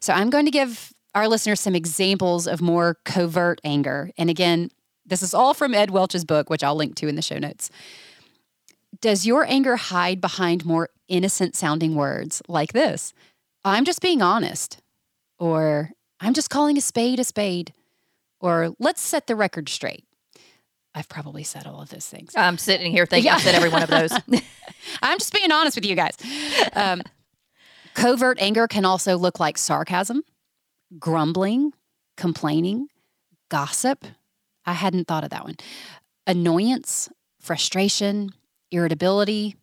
So 0.00 0.12
I'm 0.12 0.30
going 0.30 0.44
to 0.44 0.50
give 0.50 0.92
our 1.14 1.26
listeners 1.28 1.60
some 1.60 1.74
examples 1.74 2.46
of 2.46 2.60
more 2.60 2.98
covert 3.04 3.60
anger. 3.64 4.10
And 4.16 4.30
again, 4.30 4.70
this 5.04 5.22
is 5.22 5.34
all 5.34 5.54
from 5.54 5.74
Ed 5.74 5.90
Welch's 5.90 6.24
book, 6.24 6.48
which 6.48 6.62
I'll 6.62 6.76
link 6.76 6.94
to 6.96 7.08
in 7.08 7.16
the 7.16 7.22
show 7.22 7.38
notes. 7.38 7.70
Does 9.00 9.26
your 9.26 9.44
anger 9.44 9.76
hide 9.76 10.20
behind 10.20 10.64
more 10.64 10.90
innocent 11.08 11.56
sounding 11.56 11.94
words 11.94 12.42
like 12.48 12.72
this? 12.72 13.12
I'm 13.64 13.84
just 13.84 14.00
being 14.00 14.22
honest. 14.22 14.80
Or 15.38 15.90
I'm 16.20 16.34
just 16.34 16.50
calling 16.50 16.76
a 16.78 16.80
spade 16.80 17.18
a 17.18 17.24
spade. 17.24 17.72
Or 18.40 18.74
let's 18.78 19.00
set 19.00 19.26
the 19.26 19.36
record 19.36 19.68
straight. 19.68 20.04
I've 20.94 21.08
probably 21.08 21.44
said 21.44 21.66
all 21.66 21.80
of 21.80 21.90
those 21.90 22.06
things. 22.06 22.32
I'm 22.36 22.58
sitting 22.58 22.90
here 22.90 23.06
thinking 23.06 23.26
yeah. 23.26 23.36
I've 23.36 23.42
said 23.42 23.54
every 23.54 23.68
one 23.68 23.82
of 23.82 23.90
those. 23.90 24.12
I'm 25.02 25.18
just 25.18 25.32
being 25.32 25.52
honest 25.52 25.76
with 25.76 25.86
you 25.86 25.94
guys. 25.94 26.16
Um, 26.72 27.02
covert 27.94 28.38
anger 28.40 28.66
can 28.66 28.84
also 28.84 29.16
look 29.16 29.38
like 29.38 29.56
sarcasm, 29.56 30.22
grumbling, 30.98 31.72
complaining, 32.16 32.88
gossip. 33.48 34.04
I 34.66 34.72
hadn't 34.72 35.06
thought 35.06 35.24
of 35.24 35.30
that 35.30 35.44
one. 35.44 35.56
Annoyance, 36.26 37.08
frustration, 37.40 38.30
irritability, 38.70 39.56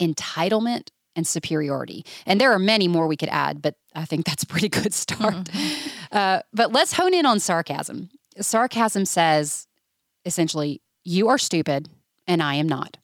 entitlement, 0.00 0.88
and 1.16 1.26
superiority. 1.26 2.04
And 2.26 2.40
there 2.40 2.52
are 2.52 2.58
many 2.58 2.88
more 2.88 3.06
we 3.06 3.16
could 3.16 3.28
add, 3.28 3.62
but 3.62 3.76
I 3.94 4.04
think 4.04 4.26
that's 4.26 4.42
a 4.42 4.46
pretty 4.46 4.68
good 4.68 4.92
start. 4.94 5.34
Mm-hmm. 5.34 5.88
Uh, 6.12 6.40
but 6.52 6.72
let's 6.72 6.92
hone 6.92 7.14
in 7.14 7.24
on 7.24 7.40
sarcasm. 7.40 8.10
Sarcasm 8.40 9.04
says 9.04 9.66
essentially, 10.24 10.80
you 11.04 11.28
are 11.28 11.38
stupid 11.38 11.88
and 12.26 12.42
I 12.42 12.54
am 12.54 12.68
not. 12.68 12.96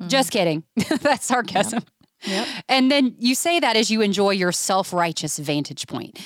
Mm-hmm. 0.00 0.08
Just 0.08 0.30
kidding. 0.30 0.64
that's 1.00 1.26
sarcasm. 1.26 1.82
Yep. 1.82 1.88
Yep. 2.22 2.48
And 2.68 2.90
then 2.90 3.14
you 3.18 3.34
say 3.34 3.60
that 3.60 3.76
as 3.76 3.90
you 3.90 4.02
enjoy 4.02 4.30
your 4.30 4.52
self 4.52 4.92
righteous 4.92 5.38
vantage 5.38 5.86
point. 5.86 6.18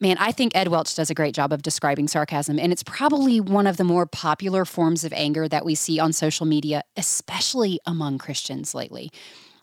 Man, 0.00 0.16
I 0.18 0.30
think 0.30 0.54
Ed 0.54 0.68
Welch 0.68 0.94
does 0.94 1.10
a 1.10 1.14
great 1.14 1.34
job 1.34 1.52
of 1.52 1.62
describing 1.62 2.06
sarcasm, 2.06 2.60
and 2.60 2.70
it's 2.70 2.84
probably 2.84 3.40
one 3.40 3.66
of 3.66 3.78
the 3.78 3.84
more 3.84 4.06
popular 4.06 4.64
forms 4.64 5.02
of 5.02 5.12
anger 5.12 5.48
that 5.48 5.64
we 5.64 5.74
see 5.74 5.98
on 5.98 6.12
social 6.12 6.46
media, 6.46 6.82
especially 6.96 7.80
among 7.84 8.18
Christians 8.18 8.76
lately. 8.76 9.10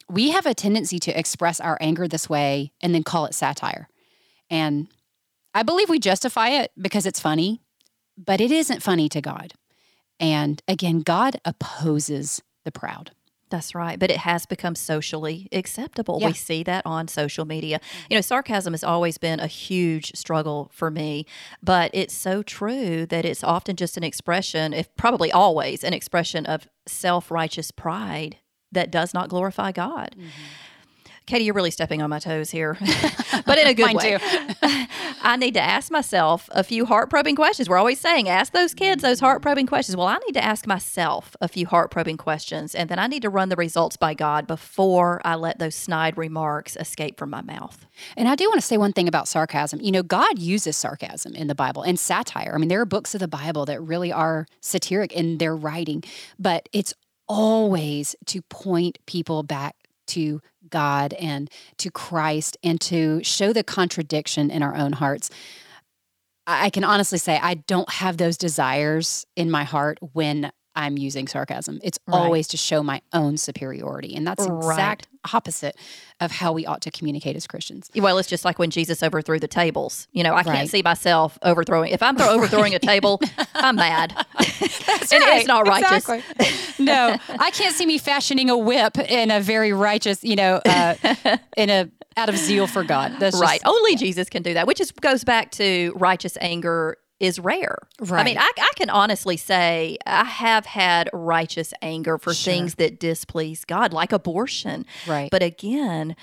We 0.10 0.32
have 0.32 0.46
a 0.46 0.54
tendency 0.54 1.00
to 1.00 1.18
express 1.18 1.62
our 1.62 1.78
anger 1.80 2.08
this 2.08 2.30
way 2.30 2.74
and 2.82 2.94
then 2.94 3.04
call 3.04 3.26
it 3.26 3.34
satire. 3.34 3.88
And 4.50 4.88
I 5.54 5.64
believe 5.64 5.90
we 5.90 6.00
justify 6.00 6.50
it 6.50 6.72
because 6.78 7.06
it's 7.06 7.20
funny, 7.20 7.62
but 8.18 8.42
it 8.42 8.52
isn't 8.52 8.84
funny 8.84 9.08
to 9.10 9.22
God. 9.22 9.54
And 10.19 10.62
again, 10.67 10.99
God 10.99 11.39
opposes 11.45 12.41
the 12.63 12.71
proud. 12.71 13.12
That's 13.49 13.75
right. 13.75 13.99
But 13.99 14.10
it 14.10 14.17
has 14.17 14.45
become 14.45 14.75
socially 14.75 15.47
acceptable. 15.51 16.17
Yeah. 16.19 16.28
We 16.28 16.34
see 16.34 16.63
that 16.63 16.86
on 16.86 17.08
social 17.08 17.45
media. 17.45 17.80
You 18.10 18.17
know, 18.17 18.21
sarcasm 18.21 18.73
has 18.73 18.84
always 18.84 19.17
been 19.17 19.39
a 19.39 19.47
huge 19.47 20.13
struggle 20.15 20.71
for 20.73 20.89
me, 20.89 21.25
but 21.62 21.91
it's 21.93 22.13
so 22.13 22.41
true 22.41 23.06
that 23.06 23.23
it's 23.23 23.43
often 23.43 23.75
just 23.75 23.97
an 23.97 24.04
expression, 24.04 24.73
if 24.73 24.93
probably 24.95 25.32
always 25.32 25.84
an 25.84 25.93
expression 25.93 26.45
of 26.45 26.67
self 26.88 27.30
righteous 27.30 27.71
pride 27.71 28.38
that 28.71 28.91
does 28.91 29.13
not 29.13 29.30
glorify 29.30 29.71
God. 29.71 30.15
Mm-hmm. 30.17 30.30
Katie, 31.26 31.46
you're 31.46 31.56
really 31.56 31.72
stepping 31.72 32.04
on 32.04 32.10
my 32.10 32.20
toes 32.20 32.52
here, 32.52 32.78
but 33.46 33.58
in 33.58 33.68
a 33.68 33.74
good 33.74 33.96
way. 33.96 34.20
I 35.24 35.38
need 35.38 35.56
to 35.56 35.62
ask 35.62 35.92
myself 35.92 36.48
a 36.52 36.64
few 36.64 36.86
heart 36.86 37.10
probing 37.10 37.36
questions. 37.36 37.68
We're 37.68 37.80
always 37.80 38.00
saying, 38.00 38.30
ask 38.30 38.54
those 38.54 38.76
kids 38.76 39.02
those 39.02 39.20
heart 39.20 39.42
probing 39.42 39.66
questions. 39.66 39.98
Well, 39.98 40.06
I 40.06 40.18
need 40.28 40.34
to 40.34 40.44
ask 40.44 40.68
myself 40.68 41.36
a 41.42 41.48
few 41.48 41.66
heart 41.66 41.90
probing 41.90 42.18
questions, 42.18 42.76
and 42.76 42.90
then 42.90 43.00
I 43.00 43.08
need 43.08 43.24
to 43.24 43.30
run 43.30 43.50
the 43.50 43.56
results 43.56 43.98
by 43.98 44.14
God 44.14 44.46
before 44.46 45.20
I 45.26 45.34
let 45.34 45.58
those 45.58 45.74
snide 45.74 46.16
remarks 46.16 46.76
escape 46.76 47.18
from 47.18 47.32
my 47.32 47.42
mouth. 47.42 47.88
And 48.16 48.28
I 48.28 48.36
do 48.36 48.48
want 48.48 48.62
to 48.62 48.68
say 48.68 48.78
one 48.78 48.94
thing 48.94 49.08
about 49.08 49.28
sarcasm. 49.28 49.82
You 49.82 49.92
know, 49.92 50.04
God 50.04 50.38
uses 50.38 50.78
sarcasm 50.78 51.34
in 51.34 51.48
the 51.48 51.56
Bible 51.56 51.82
and 51.82 52.00
satire. 52.00 52.54
I 52.54 52.60
mean, 52.60 52.70
there 52.70 52.82
are 52.82 52.86
books 52.86 53.16
of 53.16 53.20
the 53.20 53.28
Bible 53.28 53.66
that 53.66 53.82
really 53.82 54.12
are 54.12 54.46
satiric 54.62 55.12
in 55.12 55.40
their 55.40 55.56
writing, 55.56 56.04
but 56.38 56.70
it's 56.72 56.94
always 57.28 58.16
to 58.26 58.42
point 58.44 59.00
people 59.08 59.42
back 59.42 59.76
to 60.08 60.41
God 60.70 61.13
and 61.13 61.50
to 61.78 61.91
Christ 61.91 62.58
and 62.63 62.80
to 62.82 63.24
show 63.24 63.54
the 63.54 63.63
contradiction 63.63 64.50
in 64.50 64.63
our 64.63 64.76
own 64.76 64.94
hearts. 64.94 65.30
I 66.48 66.70
can 66.70 66.84
honestly 66.84 67.18
say 67.18 67.39
I 67.41 67.56
don't 67.56 67.89
have 67.89 68.18
those 68.18 68.38
desires 68.38 69.26
in 69.36 69.50
my 69.50 69.63
heart 69.63 69.98
when 70.13 70.52
I'm 70.76 70.98
using 70.98 71.28
sarcasm. 71.28 71.80
It's 71.84 72.00
right. 72.08 72.18
always 72.18 72.48
to 72.50 72.58
show 72.58 72.84
my 72.84 73.02
own 73.14 73.38
superiority. 73.38 74.16
And 74.16 74.28
that's 74.28 74.46
right. 74.46 74.58
exact 74.58 75.08
opposite 75.34 75.76
of 76.20 76.32
how 76.32 76.54
we 76.54 76.66
ought 76.66 76.82
to 76.82 76.92
communicate 76.92 77.36
as 77.36 77.48
Christians. 77.48 77.90
Well, 77.96 78.18
it's 78.18 78.30
just 78.30 78.46
like 78.46 78.60
when 78.60 78.70
Jesus 78.70 79.02
overthrew 79.02 79.40
the 79.40 79.48
tables. 79.48 80.08
You 80.12 80.24
know, 80.24 80.36
I 80.36 80.44
can't 80.44 80.70
see 80.70 80.82
myself 80.82 81.38
overthrowing. 81.42 81.92
If 81.92 82.04
I'm 82.04 82.20
overthrowing 82.20 82.76
a 82.76 82.80
table, 82.80 83.20
I'm 83.56 83.76
mad. 83.76 84.14
That's 84.40 85.12
and 85.12 85.24
right. 85.24 85.40
it's 85.40 85.48
not 85.48 85.68
righteous. 85.68 86.10
Exactly. 86.10 86.86
no, 86.86 87.18
I 87.40 87.52
can't 87.52 87.76
see 87.76 87.86
me 87.86 87.98
fashioning 87.98 88.50
a 88.50 88.58
whip 88.58 88.98
in 88.98 89.32
a 89.32 89.40
very 89.40 89.74
righteous, 89.74 90.24
you 90.24 90.36
know, 90.36 90.62
uh, 90.66 90.96
in 91.58 91.70
a 91.70 91.90
out 92.18 92.30
of 92.30 92.38
zeal 92.38 92.66
for 92.66 92.84
God. 92.84 93.14
That's 93.20 93.40
right. 93.40 93.62
Just, 93.62 93.68
Only 93.68 93.96
Jesus 93.96 94.30
can 94.30 94.42
do 94.42 94.54
that, 94.54 94.68
which 94.68 94.80
is 94.80 94.92
goes 94.92 95.24
back 95.24 95.52
to 95.52 95.92
righteous 95.96 96.38
anger 96.40 96.98
is 97.26 97.40
rare. 97.40 97.78
Right. 98.00 98.22
I 98.22 98.24
mean, 98.24 98.38
I, 98.38 98.52
I, 98.58 98.72
can 98.76 98.90
honestly 98.90 99.38
say 99.38 99.98
I 100.06 100.24
have 100.24 100.66
had 100.66 101.10
righteous 101.14 101.74
anger 101.82 102.18
for 102.18 102.34
sure. 102.34 102.54
things 102.54 102.76
that 102.76 103.00
displease 103.00 103.66
God, 103.66 103.94
like 103.94 104.12
abortion. 104.12 104.86
Right. 105.08 105.30
But 105.32 105.44
again, 105.44 106.16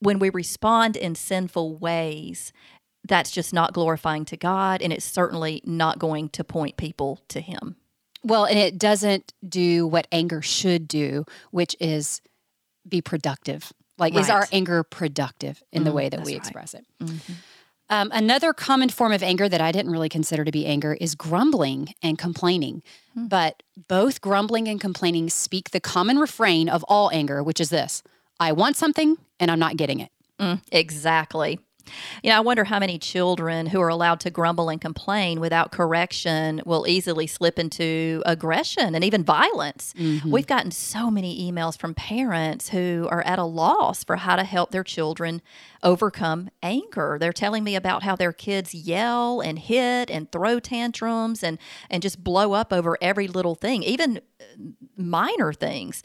when 0.00 0.18
we 0.18 0.30
respond 0.30 0.96
in 0.96 1.14
sinful 1.14 1.76
ways, 1.76 2.52
that's 3.04 3.30
just 3.30 3.52
not 3.52 3.72
glorifying 3.72 4.24
to 4.26 4.36
God, 4.36 4.82
and 4.82 4.92
it's 4.92 5.04
certainly 5.04 5.60
not 5.64 5.98
going 5.98 6.28
to 6.30 6.44
point 6.44 6.76
people 6.76 7.20
to 7.28 7.40
Him. 7.40 7.76
Well, 8.24 8.44
and 8.44 8.58
it 8.58 8.78
doesn't 8.78 9.32
do 9.46 9.86
what 9.86 10.06
anger 10.12 10.42
should 10.42 10.86
do, 10.86 11.24
which 11.50 11.74
is 11.80 12.20
be 12.88 13.00
productive. 13.00 13.72
Like, 13.98 14.14
right. 14.14 14.22
is 14.22 14.30
our 14.30 14.46
anger 14.52 14.82
productive 14.84 15.62
in 15.72 15.82
mm, 15.82 15.86
the 15.86 15.92
way 15.92 16.08
that 16.08 16.24
we 16.24 16.32
right. 16.32 16.36
express 16.36 16.74
it? 16.74 16.84
Mm-hmm. 17.00 17.32
Um, 17.92 18.08
another 18.14 18.54
common 18.54 18.88
form 18.88 19.12
of 19.12 19.22
anger 19.22 19.50
that 19.50 19.60
I 19.60 19.70
didn't 19.70 19.92
really 19.92 20.08
consider 20.08 20.46
to 20.46 20.50
be 20.50 20.64
anger 20.64 20.96
is 20.98 21.14
grumbling 21.14 21.92
and 22.02 22.16
complaining. 22.16 22.82
Hmm. 23.12 23.26
But 23.26 23.62
both 23.86 24.22
grumbling 24.22 24.66
and 24.66 24.80
complaining 24.80 25.28
speak 25.28 25.72
the 25.72 25.80
common 25.80 26.18
refrain 26.18 26.70
of 26.70 26.82
all 26.88 27.10
anger, 27.12 27.42
which 27.42 27.60
is 27.60 27.68
this 27.68 28.02
I 28.40 28.52
want 28.52 28.76
something 28.76 29.18
and 29.38 29.50
I'm 29.50 29.58
not 29.58 29.76
getting 29.76 30.00
it. 30.00 30.10
Mm, 30.40 30.62
exactly. 30.72 31.60
You 32.22 32.30
know, 32.30 32.36
I 32.36 32.40
wonder 32.40 32.64
how 32.64 32.78
many 32.78 32.98
children 32.98 33.66
who 33.66 33.80
are 33.80 33.88
allowed 33.88 34.20
to 34.20 34.30
grumble 34.30 34.68
and 34.68 34.80
complain 34.80 35.40
without 35.40 35.72
correction 35.72 36.62
will 36.64 36.86
easily 36.86 37.26
slip 37.26 37.58
into 37.58 38.22
aggression 38.26 38.94
and 38.94 39.04
even 39.04 39.24
violence. 39.24 39.94
Mm-hmm. 39.98 40.30
We've 40.30 40.46
gotten 40.46 40.70
so 40.70 41.10
many 41.10 41.50
emails 41.50 41.78
from 41.78 41.94
parents 41.94 42.70
who 42.70 43.08
are 43.10 43.22
at 43.22 43.38
a 43.38 43.44
loss 43.44 44.04
for 44.04 44.16
how 44.16 44.36
to 44.36 44.44
help 44.44 44.70
their 44.70 44.84
children 44.84 45.42
overcome 45.82 46.48
anger. 46.62 47.16
They're 47.20 47.32
telling 47.32 47.64
me 47.64 47.76
about 47.76 48.02
how 48.02 48.16
their 48.16 48.32
kids 48.32 48.74
yell 48.74 49.40
and 49.40 49.58
hit 49.58 50.10
and 50.10 50.30
throw 50.30 50.60
tantrums 50.60 51.42
and 51.42 51.58
and 51.90 52.02
just 52.02 52.22
blow 52.22 52.52
up 52.52 52.72
over 52.72 52.96
every 53.00 53.28
little 53.28 53.54
thing, 53.54 53.82
even 53.82 54.20
minor 54.96 55.52
things 55.52 56.02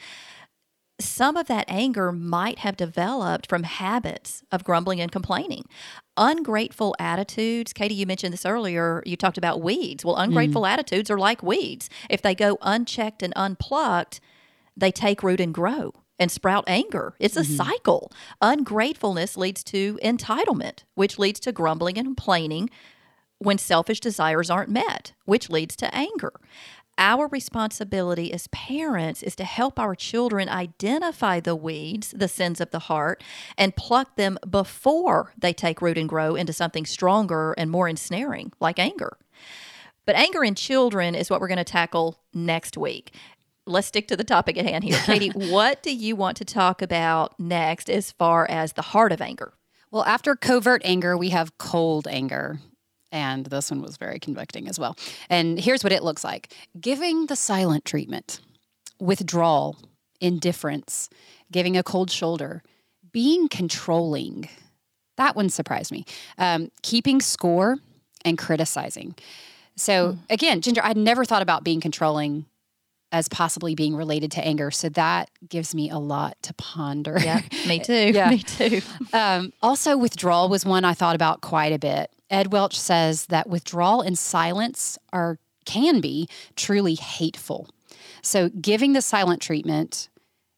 some 0.99 1.37
of 1.37 1.47
that 1.47 1.65
anger 1.67 2.11
might 2.11 2.59
have 2.59 2.75
developed 2.75 3.47
from 3.47 3.63
habits 3.63 4.43
of 4.51 4.63
grumbling 4.63 4.99
and 4.99 5.11
complaining. 5.11 5.65
Ungrateful 6.15 6.95
attitudes, 6.99 7.73
Katie, 7.73 7.95
you 7.95 8.05
mentioned 8.05 8.33
this 8.33 8.45
earlier. 8.45 9.03
You 9.05 9.15
talked 9.15 9.37
about 9.37 9.61
weeds. 9.61 10.03
Well, 10.03 10.15
ungrateful 10.15 10.63
mm. 10.63 10.69
attitudes 10.69 11.11
are 11.11 11.19
like 11.19 11.43
weeds. 11.43 11.89
If 12.09 12.21
they 12.21 12.33
go 12.33 12.57
unchecked 12.61 13.21
and 13.21 13.33
unplucked, 13.35 14.19
they 14.75 14.91
take 14.91 15.21
root 15.21 15.39
and 15.39 15.53
grow 15.53 15.93
and 16.19 16.31
sprout 16.31 16.63
anger. 16.67 17.13
It's 17.19 17.37
a 17.37 17.41
mm-hmm. 17.41 17.55
cycle. 17.55 18.11
Ungratefulness 18.41 19.37
leads 19.37 19.63
to 19.65 19.99
entitlement, 20.03 20.83
which 20.95 21.19
leads 21.19 21.39
to 21.41 21.51
grumbling 21.51 21.97
and 21.97 22.07
complaining 22.07 22.69
when 23.39 23.57
selfish 23.57 23.99
desires 23.99 24.49
aren't 24.49 24.69
met, 24.69 25.13
which 25.25 25.49
leads 25.49 25.75
to 25.75 25.93
anger. 25.93 26.33
Our 26.97 27.27
responsibility 27.27 28.33
as 28.33 28.47
parents 28.47 29.21
is 29.21 29.35
to 29.35 29.43
help 29.43 29.77
our 29.77 29.93
children 29.93 30.49
identify 30.49 31.39
the 31.39 31.55
weeds, 31.55 32.13
the 32.15 32.27
sins 32.27 32.59
of 32.59 32.71
the 32.71 32.79
heart, 32.79 33.23
and 33.57 33.75
pluck 33.75 34.15
them 34.15 34.39
before 34.49 35.33
they 35.37 35.53
take 35.53 35.81
root 35.81 35.97
and 35.97 36.09
grow 36.09 36.35
into 36.35 36.53
something 36.53 36.85
stronger 36.85 37.53
and 37.53 37.69
more 37.69 37.87
ensnaring, 37.87 38.51
like 38.59 38.79
anger. 38.79 39.17
But 40.05 40.15
anger 40.15 40.43
in 40.43 40.55
children 40.55 41.13
is 41.13 41.29
what 41.29 41.39
we're 41.39 41.49
going 41.49 41.57
to 41.57 41.63
tackle 41.63 42.19
next 42.33 42.77
week. 42.77 43.13
Let's 43.67 43.87
stick 43.87 44.07
to 44.07 44.15
the 44.15 44.23
topic 44.23 44.57
at 44.57 44.65
hand 44.65 44.83
here. 44.83 44.97
Katie, 44.99 45.29
what 45.35 45.83
do 45.83 45.93
you 45.93 46.15
want 46.15 46.37
to 46.37 46.45
talk 46.45 46.81
about 46.81 47.39
next 47.39 47.89
as 47.89 48.11
far 48.11 48.49
as 48.49 48.73
the 48.73 48.81
heart 48.81 49.11
of 49.11 49.21
anger? 49.21 49.53
Well, 49.91 50.05
after 50.05 50.35
covert 50.35 50.81
anger, 50.83 51.17
we 51.17 51.29
have 51.29 51.57
cold 51.57 52.07
anger. 52.07 52.59
And 53.11 53.45
this 53.45 53.71
one 53.71 53.81
was 53.81 53.97
very 53.97 54.19
convicting 54.19 54.67
as 54.67 54.77
well. 54.77 54.97
And 55.29 55.59
here's 55.59 55.83
what 55.83 55.93
it 55.93 56.03
looks 56.03 56.23
like 56.23 56.53
giving 56.79 57.27
the 57.27 57.35
silent 57.35 57.85
treatment, 57.85 58.41
withdrawal, 58.99 59.77
indifference, 60.19 61.09
giving 61.51 61.77
a 61.77 61.83
cold 61.83 62.11
shoulder, 62.11 62.63
being 63.11 63.47
controlling. 63.47 64.49
That 65.15 65.35
one 65.35 65.49
surprised 65.49 65.91
me. 65.91 66.05
Um, 66.37 66.69
keeping 66.81 67.21
score 67.21 67.77
and 68.25 68.37
criticizing. 68.37 69.15
So, 69.75 70.13
mm. 70.13 70.19
again, 70.29 70.61
Ginger, 70.61 70.81
I'd 70.83 70.97
never 70.97 71.23
thought 71.23 71.41
about 71.41 71.63
being 71.63 71.79
controlling 71.79 72.45
as 73.11 73.29
possibly 73.29 73.73
being 73.73 73.95
related 73.95 74.31
to 74.33 74.45
anger. 74.45 74.69
So 74.69 74.89
that 74.89 75.29
gives 75.47 75.73
me 75.73 75.89
a 75.89 75.97
lot 75.97 76.35
to 76.43 76.53
ponder. 76.55 77.17
Yeah, 77.19 77.41
me 77.67 77.79
too. 77.83 78.11
yeah. 78.13 78.29
Me 78.29 78.39
too. 78.39 78.81
Um, 79.13 79.53
also, 79.61 79.97
withdrawal 79.97 80.49
was 80.49 80.65
one 80.65 80.83
I 80.83 80.93
thought 80.93 81.15
about 81.15 81.41
quite 81.41 81.71
a 81.71 81.79
bit. 81.79 82.11
Ed 82.29 82.51
Welch 82.51 82.79
says 82.79 83.27
that 83.27 83.47
withdrawal 83.47 84.01
and 84.01 84.17
silence 84.17 84.97
are 85.13 85.39
can 85.65 85.99
be 85.99 86.27
truly 86.55 86.95
hateful. 86.95 87.69
So 88.21 88.49
giving 88.49 88.93
the 88.93 89.01
silent 89.01 89.41
treatment 89.41 90.09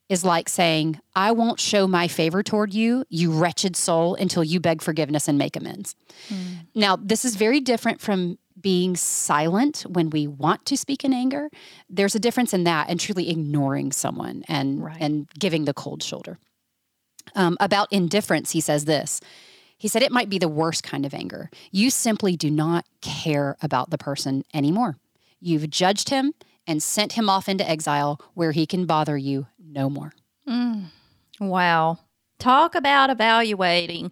is 0.08 0.25
like 0.25 0.49
saying, 0.49 0.99
I 1.15 1.32
won't 1.32 1.60
show 1.60 1.88
my 1.88 2.08
favor 2.08 2.41
toward 2.41 2.73
you, 2.73 3.05
you 3.10 3.32
wretched 3.32 3.75
soul, 3.75 4.15
until 4.15 4.43
you 4.43 4.60
beg 4.60 4.82
forgiveness 4.82 5.27
and 5.27 5.38
make 5.38 5.55
amends. 5.55 5.95
Mm. 6.29 6.67
Now, 6.73 6.95
this 6.95 7.23
is 7.23 7.36
very 7.36 7.60
different 7.60 8.01
from 8.01 8.39
being 8.60 8.95
silent 8.95 9.86
when 9.88 10.10
we 10.10 10.27
want 10.27 10.65
to 10.65 10.75
speak 10.75 11.05
in 11.05 11.13
anger. 11.13 11.49
There's 11.89 12.15
a 12.15 12.19
difference 12.19 12.53
in 12.53 12.63
that 12.65 12.89
and 12.89 12.99
truly 12.99 13.29
ignoring 13.29 13.91
someone 13.91 14.43
and, 14.47 14.84
right. 14.84 14.97
and 14.99 15.29
giving 15.38 15.65
the 15.65 15.73
cold 15.73 16.01
shoulder. 16.01 16.39
Um, 17.36 17.55
about 17.60 17.88
indifference, 17.91 18.51
he 18.51 18.62
says 18.62 18.86
this 18.86 19.21
he 19.79 19.87
said 19.87 20.03
it 20.03 20.11
might 20.11 20.29
be 20.29 20.37
the 20.37 20.47
worst 20.47 20.83
kind 20.83 21.05
of 21.05 21.13
anger. 21.13 21.49
You 21.71 21.89
simply 21.89 22.35
do 22.35 22.51
not 22.51 22.85
care 23.01 23.57
about 23.61 23.89
the 23.89 23.97
person 23.97 24.43
anymore. 24.53 24.97
You've 25.39 25.69
judged 25.69 26.09
him 26.09 26.33
and 26.67 26.83
sent 26.83 27.13
him 27.13 27.29
off 27.29 27.49
into 27.49 27.67
exile 27.67 28.21
where 28.35 28.51
he 28.51 28.67
can 28.67 28.85
bother 28.85 29.17
you 29.17 29.47
no 29.59 29.89
more. 29.89 30.13
Mm. 30.47 30.85
Wow. 31.39 31.97
Talk 32.37 32.75
about 32.75 33.09
evaluating 33.09 34.11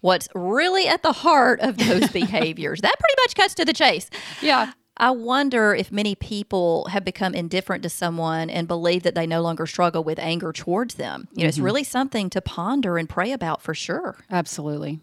what's 0.00 0.28
really 0.34 0.86
at 0.86 1.02
the 1.02 1.12
heart 1.12 1.60
of 1.60 1.76
those 1.76 2.08
behaviors. 2.12 2.80
That 2.80 2.94
pretty 2.98 3.14
much 3.24 3.34
cuts 3.34 3.54
to 3.54 3.64
the 3.64 3.72
chase. 3.72 4.08
Yeah. 4.40 4.72
I 4.96 5.10
wonder 5.10 5.74
if 5.74 5.92
many 5.92 6.14
people 6.14 6.86
have 6.90 7.04
become 7.04 7.34
indifferent 7.34 7.84
to 7.84 7.88
someone 7.88 8.50
and 8.50 8.66
believe 8.66 9.04
that 9.04 9.14
they 9.14 9.26
no 9.26 9.42
longer 9.42 9.64
struggle 9.66 10.02
with 10.02 10.18
anger 10.18 10.52
towards 10.52 10.94
them. 10.94 11.28
You 11.32 11.38
know, 11.38 11.42
mm-hmm. 11.42 11.48
it's 11.48 11.58
really 11.58 11.84
something 11.84 12.30
to 12.30 12.40
ponder 12.40 12.98
and 12.98 13.08
pray 13.08 13.30
about 13.32 13.62
for 13.62 13.74
sure. 13.74 14.16
Absolutely. 14.30 14.98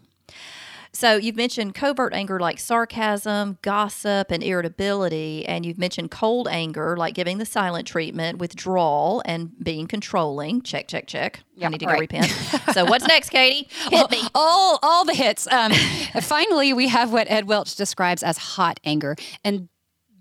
So 0.96 1.16
you've 1.16 1.36
mentioned 1.36 1.74
covert 1.74 2.14
anger 2.14 2.40
like 2.40 2.58
sarcasm, 2.58 3.58
gossip, 3.60 4.30
and 4.30 4.42
irritability, 4.42 5.44
and 5.44 5.66
you've 5.66 5.76
mentioned 5.76 6.10
cold 6.10 6.48
anger 6.48 6.96
like 6.96 7.12
giving 7.12 7.36
the 7.36 7.44
silent 7.44 7.86
treatment, 7.86 8.38
withdrawal, 8.38 9.22
and 9.26 9.52
being 9.62 9.88
controlling. 9.88 10.62
Check, 10.62 10.88
check, 10.88 11.06
check. 11.06 11.40
Yep, 11.56 11.66
I 11.66 11.70
need 11.70 11.80
to 11.80 11.84
go 11.84 11.92
right. 11.92 12.00
repent. 12.00 12.26
so 12.72 12.86
what's 12.86 13.06
next, 13.06 13.28
Katie? 13.28 13.68
Hit 13.90 14.10
me. 14.10 14.22
All, 14.34 14.78
all 14.82 15.04
the 15.04 15.12
hits. 15.12 15.46
Um, 15.48 15.72
finally, 16.22 16.72
we 16.72 16.88
have 16.88 17.12
what 17.12 17.30
Ed 17.30 17.46
Welch 17.46 17.74
describes 17.76 18.22
as 18.22 18.38
hot 18.38 18.80
anger, 18.82 19.16
and 19.44 19.68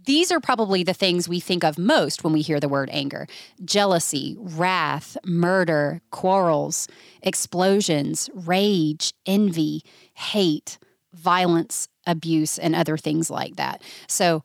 these 0.06 0.32
are 0.32 0.39
probably 0.39 0.84
the 0.84 0.94
things 0.94 1.28
we 1.28 1.39
think 1.39 1.63
of 1.63 1.78
most 1.78 2.24
when 2.24 2.34
we 2.34 2.41
hear 2.41 2.60
the 2.60 2.70
word 2.70 2.89
anger 2.91 3.28
jealousy, 3.63 4.36
wrath, 4.39 5.18
murder, 5.26 6.02
quarrels, 6.12 6.88
explosions, 7.22 8.30
rage, 8.34 9.13
envy, 9.26 9.82
hate, 10.13 10.78
violence, 11.13 11.88
abuse, 12.06 12.58
and 12.58 12.76
other 12.76 12.98
things 12.98 13.30
like 13.30 13.56
that. 13.56 13.82
So, 14.08 14.44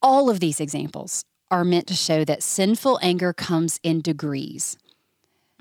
all 0.00 0.30
of 0.30 0.40
these 0.40 0.60
examples 0.60 1.24
are 1.50 1.64
meant 1.64 1.88
to 1.88 1.94
show 1.94 2.24
that 2.24 2.42
sinful 2.42 3.00
anger 3.02 3.32
comes 3.32 3.80
in 3.82 4.00
degrees. 4.00 4.76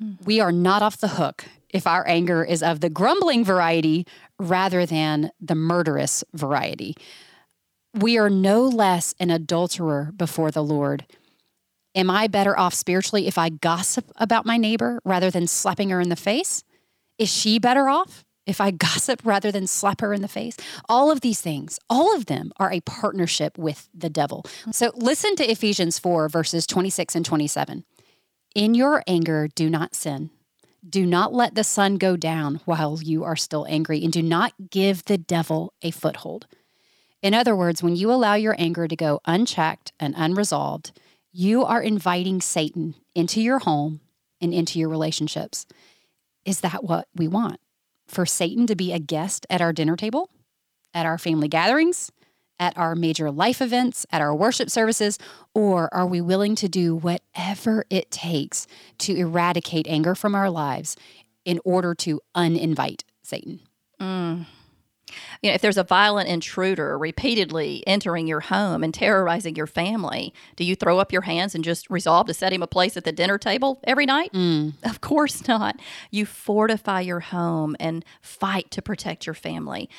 Mm. 0.01 0.23
We 0.25 0.39
are 0.39 0.51
not 0.51 0.83
off 0.83 0.97
the 0.97 1.07
hook 1.07 1.45
if 1.69 1.87
our 1.87 2.07
anger 2.07 2.43
is 2.43 2.61
of 2.61 2.81
the 2.81 2.89
grumbling 2.89 3.43
variety 3.43 4.05
rather 4.39 4.85
than 4.85 5.31
the 5.39 5.55
murderous 5.55 6.23
variety 6.33 6.95
we 7.93 8.17
are 8.17 8.29
no 8.29 8.63
less 8.63 9.15
an 9.19 9.29
adulterer 9.29 10.11
before 10.15 10.51
the 10.51 10.63
Lord. 10.63 11.05
Am 11.95 12.09
I 12.09 12.27
better 12.27 12.57
off 12.57 12.73
spiritually 12.73 13.27
if 13.27 13.37
I 13.37 13.49
gossip 13.49 14.11
about 14.17 14.45
my 14.45 14.57
neighbor 14.57 15.01
rather 15.03 15.31
than 15.31 15.47
slapping 15.47 15.89
her 15.89 15.99
in 15.99 16.09
the 16.09 16.15
face? 16.15 16.63
Is 17.17 17.31
she 17.31 17.57
better 17.57 17.89
off 17.89 18.23
if 18.45 18.61
I 18.61 18.71
gossip 18.87 19.21
rather 19.23 19.51
than 19.51 19.65
slap 19.65 20.01
her 20.01 20.13
in 20.13 20.21
the 20.21 20.27
face? 20.27 20.55
All 20.87 21.09
of 21.09 21.21
these 21.21 21.41
things, 21.41 21.79
all 21.89 22.15
of 22.15 22.27
them 22.27 22.51
are 22.57 22.71
a 22.71 22.81
partnership 22.81 23.57
with 23.57 23.89
the 23.93 24.09
devil. 24.09 24.45
So 24.71 24.91
listen 24.95 25.35
to 25.37 25.49
Ephesians 25.49 25.97
4, 25.97 26.29
verses 26.29 26.67
26 26.67 27.15
and 27.15 27.25
27. 27.25 27.83
In 28.53 28.75
your 28.75 29.03
anger, 29.07 29.47
do 29.53 29.69
not 29.69 29.95
sin. 29.95 30.29
Do 30.87 31.05
not 31.05 31.33
let 31.33 31.55
the 31.55 31.63
sun 31.63 31.97
go 31.97 32.15
down 32.15 32.61
while 32.65 32.99
you 33.01 33.23
are 33.23 33.35
still 33.35 33.65
angry, 33.67 34.03
and 34.03 34.13
do 34.13 34.21
not 34.21 34.53
give 34.69 35.03
the 35.05 35.17
devil 35.17 35.73
a 35.81 35.91
foothold. 35.91 36.47
In 37.27 37.33
other 37.33 37.57
words, 37.57 37.83
when 37.83 37.97
you 37.97 38.09
allow 38.09 38.35
your 38.35 38.55
anger 38.57 38.87
to 38.87 38.95
go 38.95 39.19
unchecked 39.25 39.91
and 39.99 40.13
unresolved, 40.15 40.97
you 41.33 41.65
are 41.65 41.81
inviting 41.81 42.39
Satan 42.39 42.95
into 43.13 43.41
your 43.41 43.59
home 43.59 43.99
and 44.39 44.53
into 44.53 44.79
your 44.79 44.87
relationships. 44.87 45.65
Is 46.45 46.61
that 46.61 46.85
what 46.85 47.09
we 47.13 47.27
want? 47.27 47.59
For 48.07 48.25
Satan 48.25 48.65
to 48.67 48.77
be 48.77 48.93
a 48.93 48.99
guest 48.99 49.45
at 49.49 49.59
our 49.59 49.73
dinner 49.73 49.97
table, 49.97 50.29
at 50.93 51.05
our 51.05 51.17
family 51.17 51.49
gatherings, 51.49 52.13
at 52.59 52.77
our 52.77 52.95
major 52.95 53.29
life 53.29 53.61
events, 53.61 54.05
at 54.09 54.21
our 54.21 54.33
worship 54.33 54.69
services, 54.69 55.19
or 55.53 55.93
are 55.93 56.07
we 56.07 56.21
willing 56.21 56.55
to 56.55 56.69
do 56.69 56.95
whatever 56.95 57.83
it 57.89 58.09
takes 58.09 58.67
to 58.99 59.13
eradicate 59.13 59.85
anger 59.89 60.15
from 60.15 60.33
our 60.33 60.49
lives 60.49 60.95
in 61.43 61.59
order 61.65 61.93
to 61.93 62.21
uninvite 62.37 63.01
Satan? 63.21 63.59
Mm 63.99 64.45
you 65.41 65.49
know, 65.49 65.55
if 65.55 65.61
there's 65.61 65.77
a 65.77 65.83
violent 65.83 66.29
intruder 66.29 66.97
repeatedly 66.97 67.83
entering 67.87 68.27
your 68.27 68.39
home 68.39 68.83
and 68.83 68.93
terrorizing 68.93 69.55
your 69.55 69.67
family, 69.67 70.33
do 70.55 70.63
you 70.63 70.75
throw 70.75 70.99
up 70.99 71.11
your 71.11 71.23
hands 71.23 71.55
and 71.55 71.63
just 71.63 71.89
resolve 71.89 72.27
to 72.27 72.33
set 72.33 72.53
him 72.53 72.63
a 72.63 72.67
place 72.67 72.97
at 72.97 73.03
the 73.03 73.11
dinner 73.11 73.37
table 73.37 73.79
every 73.83 74.05
night? 74.05 74.31
Mm. 74.33 74.73
Of 74.87 75.01
course 75.01 75.47
not. 75.47 75.79
You 76.11 76.25
fortify 76.25 77.01
your 77.01 77.19
home 77.19 77.75
and 77.79 78.03
fight 78.21 78.71
to 78.71 78.81
protect 78.81 79.25
your 79.25 79.35
family. 79.35 79.89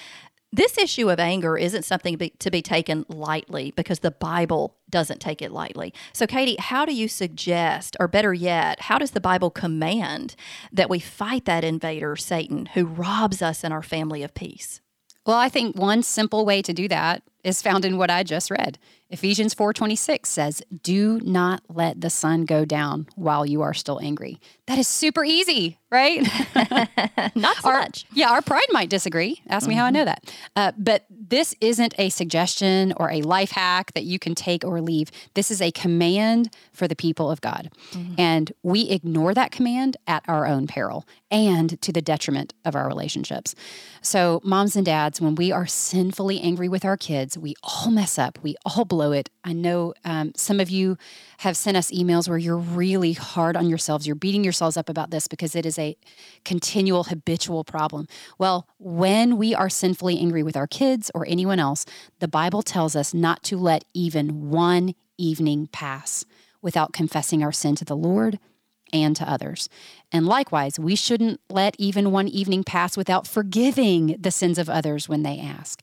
This 0.50 0.78
issue 0.78 1.10
of 1.10 1.20
anger 1.20 1.58
isn't 1.58 1.84
something 1.84 2.16
be, 2.16 2.30
to 2.38 2.50
be 2.50 2.62
taken 2.62 3.04
lightly 3.08 3.72
because 3.76 3.98
the 3.98 4.10
Bible 4.10 4.74
doesn't 4.88 5.20
take 5.20 5.42
it 5.42 5.52
lightly. 5.52 5.92
So, 6.14 6.26
Katie, 6.26 6.56
how 6.58 6.86
do 6.86 6.94
you 6.94 7.06
suggest, 7.06 7.96
or 8.00 8.08
better 8.08 8.32
yet, 8.32 8.80
how 8.82 8.96
does 8.96 9.10
the 9.10 9.20
Bible 9.20 9.50
command 9.50 10.34
that 10.72 10.88
we 10.88 11.00
fight 11.00 11.44
that 11.44 11.64
invader, 11.64 12.16
Satan, 12.16 12.66
who 12.66 12.86
robs 12.86 13.42
us 13.42 13.62
and 13.62 13.74
our 13.74 13.82
family 13.82 14.22
of 14.22 14.32
peace? 14.32 14.80
Well, 15.28 15.36
I 15.36 15.50
think 15.50 15.76
one 15.76 16.02
simple 16.02 16.46
way 16.46 16.62
to 16.62 16.72
do 16.72 16.88
that 16.88 17.22
is 17.44 17.62
found 17.62 17.84
in 17.84 17.96
what 17.96 18.10
I 18.10 18.22
just 18.22 18.50
read. 18.50 18.78
Ephesians 19.10 19.54
4:26 19.54 20.28
says, 20.28 20.62
"Do 20.82 21.18
not 21.24 21.62
let 21.68 22.00
the 22.00 22.10
sun 22.10 22.44
go 22.44 22.66
down 22.66 23.06
while 23.16 23.46
you 23.46 23.62
are 23.62 23.72
still 23.72 23.98
angry." 24.02 24.38
That 24.66 24.78
is 24.78 24.86
super 24.86 25.24
easy, 25.24 25.78
right? 25.90 26.20
Not 27.34 27.56
so 27.56 27.70
our, 27.70 27.78
much. 27.78 28.04
Yeah, 28.12 28.30
our 28.30 28.42
pride 28.42 28.66
might 28.70 28.90
disagree. 28.90 29.40
Ask 29.48 29.66
me 29.66 29.74
how 29.74 29.86
I 29.86 29.90
know 29.90 30.04
that. 30.04 30.30
Uh, 30.54 30.72
but 30.76 31.06
this 31.10 31.54
isn't 31.62 31.94
a 31.96 32.10
suggestion 32.10 32.92
or 32.98 33.10
a 33.10 33.22
life 33.22 33.52
hack 33.52 33.92
that 33.94 34.04
you 34.04 34.18
can 34.18 34.34
take 34.34 34.62
or 34.62 34.82
leave. 34.82 35.10
This 35.32 35.50
is 35.50 35.62
a 35.62 35.70
command 35.70 36.50
for 36.72 36.86
the 36.86 36.96
people 36.96 37.30
of 37.30 37.40
God. 37.40 37.70
And 38.18 38.52
we 38.62 38.90
ignore 38.90 39.32
that 39.32 39.50
command 39.50 39.96
at 40.06 40.22
our 40.28 40.46
own 40.46 40.66
peril 40.66 41.06
and 41.30 41.80
to 41.82 41.92
the 41.92 42.02
detriment 42.02 42.52
of 42.64 42.74
our 42.74 42.86
relationships. 42.86 43.54
So, 44.00 44.40
moms 44.44 44.76
and 44.76 44.86
dads, 44.86 45.20
when 45.20 45.34
we 45.34 45.52
are 45.52 45.66
sinfully 45.66 46.40
angry 46.40 46.68
with 46.68 46.84
our 46.84 46.96
kids, 46.96 47.27
we 47.36 47.54
all 47.62 47.90
mess 47.90 48.18
up. 48.18 48.38
We 48.42 48.56
all 48.64 48.84
blow 48.84 49.12
it. 49.12 49.28
I 49.44 49.52
know 49.52 49.94
um, 50.04 50.32
some 50.36 50.60
of 50.60 50.70
you 50.70 50.96
have 51.38 51.56
sent 51.56 51.76
us 51.76 51.90
emails 51.90 52.28
where 52.28 52.38
you're 52.38 52.56
really 52.56 53.12
hard 53.12 53.56
on 53.56 53.68
yourselves. 53.68 54.06
You're 54.06 54.16
beating 54.16 54.44
yourselves 54.44 54.76
up 54.76 54.88
about 54.88 55.10
this 55.10 55.28
because 55.28 55.54
it 55.56 55.66
is 55.66 55.78
a 55.78 55.96
continual, 56.44 57.04
habitual 57.04 57.64
problem. 57.64 58.06
Well, 58.38 58.66
when 58.78 59.36
we 59.36 59.54
are 59.54 59.68
sinfully 59.68 60.18
angry 60.18 60.42
with 60.42 60.56
our 60.56 60.66
kids 60.66 61.10
or 61.14 61.26
anyone 61.28 61.58
else, 61.58 61.84
the 62.20 62.28
Bible 62.28 62.62
tells 62.62 62.96
us 62.96 63.12
not 63.12 63.42
to 63.44 63.56
let 63.56 63.84
even 63.92 64.50
one 64.50 64.94
evening 65.18 65.68
pass 65.72 66.24
without 66.62 66.92
confessing 66.92 67.42
our 67.42 67.52
sin 67.52 67.74
to 67.76 67.84
the 67.84 67.96
Lord 67.96 68.38
and 68.92 69.14
to 69.16 69.30
others. 69.30 69.68
And 70.12 70.26
likewise, 70.26 70.78
we 70.78 70.96
shouldn't 70.96 71.40
let 71.50 71.74
even 71.78 72.10
one 72.10 72.28
evening 72.28 72.64
pass 72.64 72.96
without 72.96 73.26
forgiving 73.26 74.16
the 74.18 74.30
sins 74.30 74.58
of 74.58 74.68
others 74.70 75.08
when 75.08 75.22
they 75.22 75.38
ask. 75.38 75.82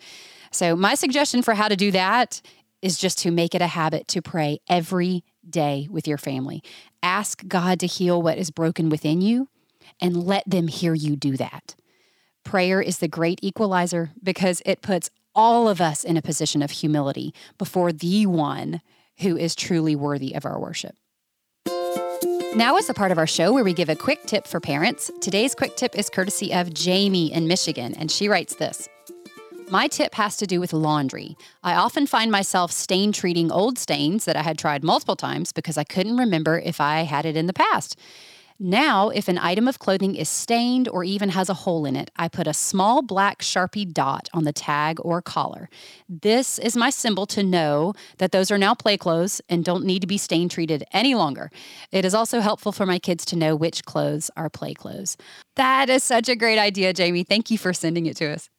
So, 0.56 0.74
my 0.74 0.96
suggestion 0.96 1.41
for 1.41 1.54
how 1.54 1.68
to 1.68 1.76
do 1.76 1.91
that 1.91 2.41
is 2.82 2.98
just 2.98 3.20
to 3.20 3.32
make 3.32 3.54
it 3.54 3.62
a 3.62 3.68
habit 3.68 4.08
to 4.08 4.22
pray 4.22 4.60
every 4.70 5.26
day 5.48 5.89
with 5.91 6.08
your 6.08 6.18
family. 6.18 6.63
Ask 7.04 7.46
God 7.46 7.78
to 7.82 7.88
heal 7.88 8.22
what 8.22 8.38
is 8.38 8.52
broken 8.52 8.88
within 8.88 9.20
you 9.20 9.50
and 10.00 10.15
let 10.15 10.50
them 10.50 10.70
hear 10.70 10.94
you 10.94 11.18
do 11.18 11.36
that. 11.36 11.76
Prayer 12.46 12.82
is 12.82 13.00
the 13.00 13.10
great 13.10 13.39
equalizer 13.41 14.12
because 14.24 14.62
it 14.65 14.82
puts 14.82 15.10
all 15.36 15.68
of 15.68 15.82
us 15.82 16.06
in 16.06 16.15
a 16.15 16.22
position 16.22 16.62
of 16.62 16.72
humility 16.72 17.34
before 17.58 17.91
the 17.91 18.26
one 18.26 18.82
who 19.20 19.36
is 19.36 19.56
truly 19.56 19.94
worthy 19.94 20.34
of 20.34 20.46
our 20.46 20.58
worship. 20.58 20.96
Now 22.56 22.78
is 22.78 22.88
the 22.88 22.94
part 22.94 23.12
of 23.12 23.18
our 23.18 23.28
show 23.28 23.52
where 23.52 23.65
we 23.65 23.74
give 23.74 23.89
a 23.89 23.96
quick 23.96 24.26
tip 24.26 24.48
for 24.48 24.62
parents. 24.62 25.12
Today's 25.20 25.54
quick 25.54 25.76
tip 25.76 25.98
is 25.98 26.10
courtesy 26.10 26.54
of 26.54 26.74
Jamie 26.74 27.34
in 27.34 27.50
Michigan, 27.50 27.94
and 27.96 28.10
she 28.10 28.30
writes 28.30 28.56
this. 28.56 28.88
My 29.69 29.88
tip 29.88 30.13
has 30.13 30.38
to 30.38 30.45
do 30.45 30.60
with 30.60 30.73
laundry. 30.73 31.36
I 31.63 31.73
often 31.73 32.06
find 32.06 32.32
myself 32.32 32.71
stain 32.71 33.12
treating 33.12 33.51
old 33.51 33.80
stains 33.80 34.25
that 34.25 34.36
I 34.36 34.43
had 34.43 34.60
tried 34.60 34.84
multiple 34.84 35.15
times 35.15 35.51
because 35.51 35.75
I 35.75 35.84
couldn't 35.84 36.17
remember 36.17 36.60
if 36.60 36.80
I 36.80 37.01
had 37.01 37.25
it 37.25 37.36
in 37.36 37.47
the 37.47 37.54
past. 37.54 37.99
Now, 38.60 39.10
if 39.10 39.28
an 39.28 39.39
item 39.39 39.67
of 39.67 39.80
clothing 39.80 40.15
is 40.15 40.30
stained 40.30 40.88
or 40.88 41.04
even 41.04 41.30
has 41.30 41.49
a 41.49 41.54
hole 41.54 41.86
in 41.86 41.95
it, 41.95 42.12
I 42.15 42.30
put 42.30 42.47
a 42.47 42.54
small 42.54 43.01
black 43.01 43.41
Sharpie 43.41 43.91
dot 43.91 44.30
on 44.34 44.43
the 44.43 44.54
tag 44.54 44.99
or 45.01 45.21
collar. 45.21 45.67
This 46.08 46.58
is 46.60 46.78
my 46.78 46.89
symbol 46.89 47.25
to 47.28 47.43
know 47.43 47.93
that 48.19 48.32
those 48.32 48.51
are 48.51 48.58
now 48.58 48.75
play 48.75 48.97
clothes 48.97 49.41
and 49.49 49.65
don't 49.65 49.84
need 49.84 50.01
to 50.01 50.08
be 50.08 50.17
stain 50.17 50.47
treated 50.47 50.86
any 50.93 51.15
longer. 51.15 51.51
It 51.91 52.06
is 52.06 52.13
also 52.13 52.39
helpful 52.39 52.71
for 52.71 52.86
my 52.86 52.99
kids 52.99 53.25
to 53.25 53.36
know 53.36 53.56
which 53.56 53.84
clothes 53.84 54.32
are 54.38 54.49
play 54.49 54.73
clothes. 54.73 55.17
That 55.56 55.89
is 55.89 56.04
such 56.04 56.30
a 56.30 56.36
great 56.36 56.60
idea, 56.60 56.93
Jamie. 56.93 57.23
Thank 57.23 57.51
you 57.51 57.58
for 57.58 57.73
sending 57.73 58.06
it 58.06 58.15
to 58.17 58.28
us. 58.28 58.49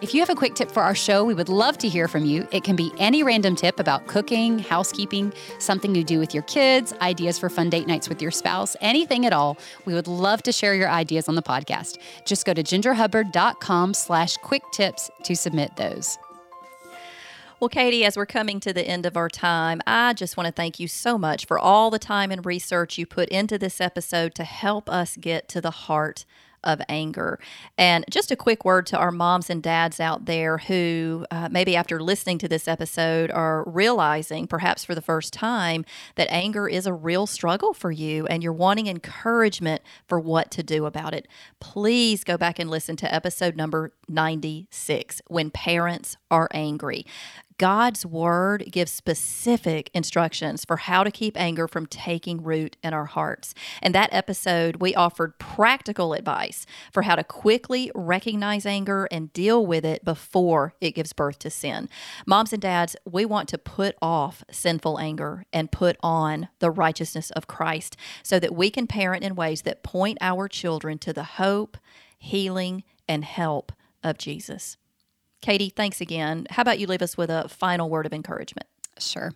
If 0.00 0.14
you 0.14 0.20
have 0.20 0.30
a 0.30 0.34
quick 0.34 0.54
tip 0.54 0.70
for 0.70 0.82
our 0.82 0.94
show, 0.94 1.24
we 1.24 1.34
would 1.34 1.50
love 1.50 1.76
to 1.76 1.88
hear 1.88 2.08
from 2.08 2.24
you. 2.24 2.48
It 2.52 2.64
can 2.64 2.74
be 2.74 2.90
any 2.98 3.22
random 3.22 3.54
tip 3.54 3.78
about 3.78 4.06
cooking, 4.06 4.58
housekeeping, 4.58 5.30
something 5.58 5.94
you 5.94 6.04
do 6.04 6.18
with 6.18 6.32
your 6.32 6.42
kids, 6.44 6.94
ideas 7.02 7.38
for 7.38 7.50
fun 7.50 7.68
date 7.68 7.86
nights 7.86 8.08
with 8.08 8.22
your 8.22 8.30
spouse, 8.30 8.74
anything 8.80 9.26
at 9.26 9.34
all. 9.34 9.58
We 9.84 9.92
would 9.92 10.08
love 10.08 10.42
to 10.44 10.52
share 10.52 10.74
your 10.74 10.88
ideas 10.88 11.28
on 11.28 11.34
the 11.34 11.42
podcast. 11.42 11.98
Just 12.24 12.46
go 12.46 12.54
to 12.54 12.62
gingerhubbard.com 12.62 13.92
slash 13.92 14.38
quick 14.38 14.62
tips 14.72 15.10
to 15.24 15.36
submit 15.36 15.76
those. 15.76 16.16
Well, 17.60 17.68
Katy, 17.68 18.06
as 18.06 18.16
we're 18.16 18.24
coming 18.24 18.58
to 18.60 18.72
the 18.72 18.88
end 18.88 19.04
of 19.04 19.18
our 19.18 19.28
time, 19.28 19.82
I 19.86 20.14
just 20.14 20.34
want 20.34 20.46
to 20.46 20.52
thank 20.52 20.80
you 20.80 20.88
so 20.88 21.18
much 21.18 21.44
for 21.44 21.58
all 21.58 21.90
the 21.90 21.98
time 21.98 22.30
and 22.30 22.46
research 22.46 22.96
you 22.96 23.04
put 23.04 23.28
into 23.28 23.58
this 23.58 23.82
episode 23.82 24.34
to 24.36 24.44
help 24.44 24.88
us 24.88 25.18
get 25.18 25.46
to 25.50 25.60
the 25.60 25.70
heart 25.70 26.24
of 26.64 26.80
anger. 26.88 27.38
And 27.78 28.04
just 28.10 28.30
a 28.30 28.36
quick 28.36 28.64
word 28.64 28.86
to 28.86 28.98
our 28.98 29.10
moms 29.10 29.50
and 29.50 29.62
dads 29.62 30.00
out 30.00 30.26
there 30.26 30.58
who 30.58 31.26
uh, 31.30 31.48
maybe 31.50 31.76
after 31.76 32.00
listening 32.00 32.38
to 32.38 32.48
this 32.48 32.68
episode 32.68 33.30
are 33.30 33.64
realizing, 33.66 34.46
perhaps 34.46 34.84
for 34.84 34.94
the 34.94 35.00
first 35.00 35.32
time, 35.32 35.84
that 36.16 36.30
anger 36.30 36.68
is 36.68 36.86
a 36.86 36.92
real 36.92 37.26
struggle 37.26 37.72
for 37.72 37.90
you 37.90 38.26
and 38.26 38.42
you're 38.42 38.52
wanting 38.52 38.86
encouragement 38.86 39.82
for 40.06 40.20
what 40.20 40.50
to 40.50 40.62
do 40.62 40.86
about 40.86 41.14
it. 41.14 41.26
Please 41.60 42.24
go 42.24 42.36
back 42.36 42.58
and 42.58 42.70
listen 42.70 42.96
to 42.96 43.14
episode 43.14 43.56
number 43.56 43.92
96 44.08 45.22
When 45.28 45.50
Parents 45.50 46.16
Are 46.30 46.48
Angry. 46.52 47.06
God's 47.60 48.06
word 48.06 48.64
gives 48.70 48.90
specific 48.90 49.90
instructions 49.92 50.64
for 50.64 50.78
how 50.78 51.04
to 51.04 51.10
keep 51.10 51.38
anger 51.38 51.68
from 51.68 51.84
taking 51.84 52.42
root 52.42 52.78
in 52.82 52.94
our 52.94 53.04
hearts. 53.04 53.52
In 53.82 53.92
that 53.92 54.08
episode, 54.12 54.76
we 54.76 54.94
offered 54.94 55.38
practical 55.38 56.14
advice 56.14 56.64
for 56.90 57.02
how 57.02 57.16
to 57.16 57.22
quickly 57.22 57.92
recognize 57.94 58.64
anger 58.64 59.06
and 59.10 59.30
deal 59.34 59.66
with 59.66 59.84
it 59.84 60.06
before 60.06 60.72
it 60.80 60.92
gives 60.92 61.12
birth 61.12 61.38
to 61.40 61.50
sin. 61.50 61.90
Moms 62.24 62.54
and 62.54 62.62
dads, 62.62 62.96
we 63.04 63.26
want 63.26 63.46
to 63.50 63.58
put 63.58 63.94
off 64.00 64.42
sinful 64.50 64.98
anger 64.98 65.44
and 65.52 65.70
put 65.70 65.98
on 66.02 66.48
the 66.60 66.70
righteousness 66.70 67.30
of 67.32 67.46
Christ 67.46 67.94
so 68.22 68.38
that 68.38 68.54
we 68.54 68.70
can 68.70 68.86
parent 68.86 69.22
in 69.22 69.34
ways 69.34 69.60
that 69.62 69.82
point 69.82 70.16
our 70.22 70.48
children 70.48 70.96
to 71.00 71.12
the 71.12 71.24
hope, 71.24 71.76
healing, 72.18 72.84
and 73.06 73.22
help 73.22 73.70
of 74.02 74.16
Jesus. 74.16 74.78
Katy, 75.40 75.70
thanks 75.70 76.00
again. 76.00 76.46
How 76.50 76.62
about 76.62 76.78
you 76.78 76.86
leave 76.86 77.02
us 77.02 77.16
with 77.16 77.30
a 77.30 77.48
final 77.48 77.88
word 77.88 78.06
of 78.06 78.12
encouragement? 78.12 78.66
Sure. 78.98 79.32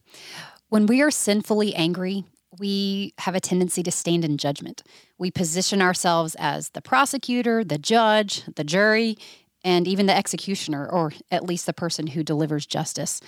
When 0.68 0.86
we 0.86 1.00
are 1.00 1.10
sinfully 1.10 1.74
angry, 1.74 2.24
we 2.58 3.14
have 3.18 3.34
a 3.34 3.40
tendency 3.40 3.82
to 3.82 3.90
stand 3.90 4.24
in 4.24 4.38
judgment. 4.38 4.82
We 5.18 5.30
position 5.30 5.82
ourselves 5.82 6.36
as 6.38 6.70
the 6.70 6.82
prosecutor, 6.82 7.64
the 7.64 7.78
judge, 7.78 8.42
the 8.54 8.64
jury, 8.64 9.16
and 9.64 9.88
even 9.88 10.06
the 10.06 10.16
executioner, 10.16 10.86
or 10.86 11.12
at 11.30 11.44
least 11.44 11.66
the 11.66 11.72
person 11.72 12.08
who 12.08 12.22
delivers 12.22 12.66
justice. 12.66 13.20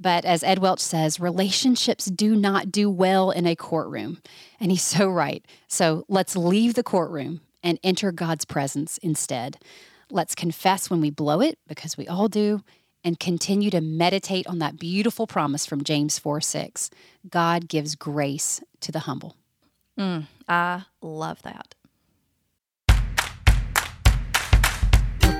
But 0.00 0.24
as 0.24 0.44
Ed 0.44 0.60
Welch 0.60 0.80
says, 0.80 1.18
relationships 1.18 2.04
do 2.06 2.36
not 2.36 2.70
do 2.70 2.90
well 2.90 3.30
in 3.30 3.46
a 3.46 3.56
courtroom. 3.56 4.20
And 4.60 4.70
he's 4.70 4.82
so 4.96 5.08
right. 5.08 5.44
So 5.66 6.04
let's 6.08 6.36
leave 6.36 6.74
the 6.74 6.82
courtroom 6.82 7.40
and 7.62 7.78
enter 7.82 8.12
God's 8.12 8.44
presence 8.44 8.98
instead. 8.98 9.58
Let's 10.10 10.34
confess 10.34 10.88
when 10.88 11.00
we 11.00 11.10
blow 11.10 11.40
it, 11.40 11.58
because 11.66 11.98
we 11.98 12.08
all 12.08 12.28
do, 12.28 12.62
and 13.04 13.20
continue 13.20 13.70
to 13.70 13.80
meditate 13.80 14.46
on 14.46 14.58
that 14.58 14.78
beautiful 14.78 15.26
promise 15.26 15.66
from 15.66 15.84
James 15.84 16.18
4 16.18 16.40
6. 16.40 16.90
God 17.28 17.68
gives 17.68 17.94
grace 17.94 18.62
to 18.80 18.90
the 18.90 19.00
humble. 19.00 19.36
Mm, 19.98 20.24
I 20.48 20.84
love 21.02 21.42
that. 21.42 21.74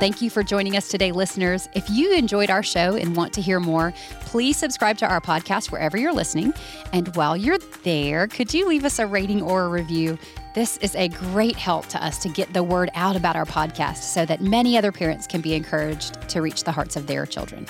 Thank 0.00 0.22
you 0.22 0.31
for 0.31 0.44
joining 0.44 0.76
us 0.76 0.88
today, 0.88 1.11
listeners. 1.11 1.68
If 1.74 1.90
you 1.90 2.14
enjoyed 2.14 2.50
our 2.50 2.62
show 2.62 2.94
and 2.94 3.16
want 3.16 3.33
to 3.33 3.40
hear 3.40 3.59
more, 3.59 3.92
please 4.20 4.57
subscribe 4.57 4.96
to 4.98 5.07
our 5.09 5.20
podcast 5.20 5.72
wherever 5.72 5.96
you're 5.96 6.12
listening. 6.12 6.54
And 6.92 7.16
while 7.16 7.37
you're 7.37 7.59
there, 7.83 8.28
could 8.28 8.54
you 8.54 8.68
leave 8.68 8.85
us 8.85 9.00
a 9.00 9.09
rating 9.09 9.42
or 9.42 9.64
a 9.64 9.68
review? 9.68 10.16
This 10.54 10.78
is 10.78 10.94
a 10.94 11.08
great 11.08 11.56
help 11.56 11.87
to 11.88 12.02
us 12.02 12.18
to 12.18 12.28
get 12.28 12.52
the 12.54 12.62
word 12.62 12.90
out 12.94 13.16
about 13.16 13.37
our 13.37 13.44
podcast 13.44 13.98
so 13.98 14.24
that 14.24 14.40
many 14.40 14.78
other 14.78 14.90
parents 14.90 15.26
can 15.26 15.42
be 15.42 15.54
encouraged 15.54 16.28
to 16.30 16.40
reach 16.40 16.64
the 16.64 16.72
hearts 16.72 16.96
of 16.96 17.06
their 17.06 17.26
children. 17.26 17.66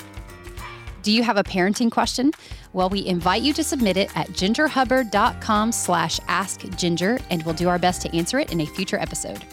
Do 1.03 1.11
you 1.11 1.23
have 1.23 1.37
a 1.37 1.43
parenting 1.43 1.91
question? 1.91 2.31
Well, 2.71 2.89
we 2.89 3.05
invite 3.05 3.41
you 3.41 3.53
to 3.53 3.63
submit 3.63 3.97
it 3.97 4.15
at 4.15 4.29
gingerhubbard.com 4.29 5.71
slash 5.71 6.19
askginger, 6.21 7.21
and 7.29 7.43
we'll 7.43 7.55
do 7.55 7.67
our 7.67 7.79
best 7.79 8.01
to 8.03 8.15
answer 8.15 8.39
it 8.39 8.51
in 8.51 8.61
a 8.61 8.65
future 8.65 8.97
episode. 8.97 9.43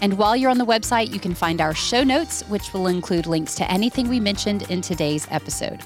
And 0.00 0.18
while 0.18 0.36
you're 0.36 0.50
on 0.50 0.58
the 0.58 0.66
website, 0.66 1.12
you 1.12 1.20
can 1.20 1.34
find 1.34 1.60
our 1.60 1.74
show 1.74 2.04
notes, 2.04 2.42
which 2.48 2.72
will 2.72 2.86
include 2.88 3.26
links 3.26 3.54
to 3.56 3.70
anything 3.70 4.08
we 4.08 4.20
mentioned 4.20 4.62
in 4.70 4.80
today's 4.80 5.26
episode. 5.30 5.80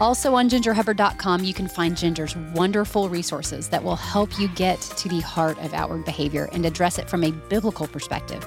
Also 0.00 0.34
on 0.34 0.48
gingerhubbard.com, 0.48 1.42
you 1.42 1.54
can 1.54 1.66
find 1.66 1.96
Ginger's 1.96 2.36
wonderful 2.54 3.08
resources 3.08 3.68
that 3.68 3.82
will 3.82 3.96
help 3.96 4.38
you 4.38 4.48
get 4.48 4.80
to 4.80 5.08
the 5.08 5.20
heart 5.20 5.58
of 5.60 5.72
outward 5.72 6.04
behavior 6.04 6.48
and 6.52 6.66
address 6.66 6.98
it 6.98 7.08
from 7.08 7.24
a 7.24 7.30
biblical 7.30 7.86
perspective. 7.86 8.46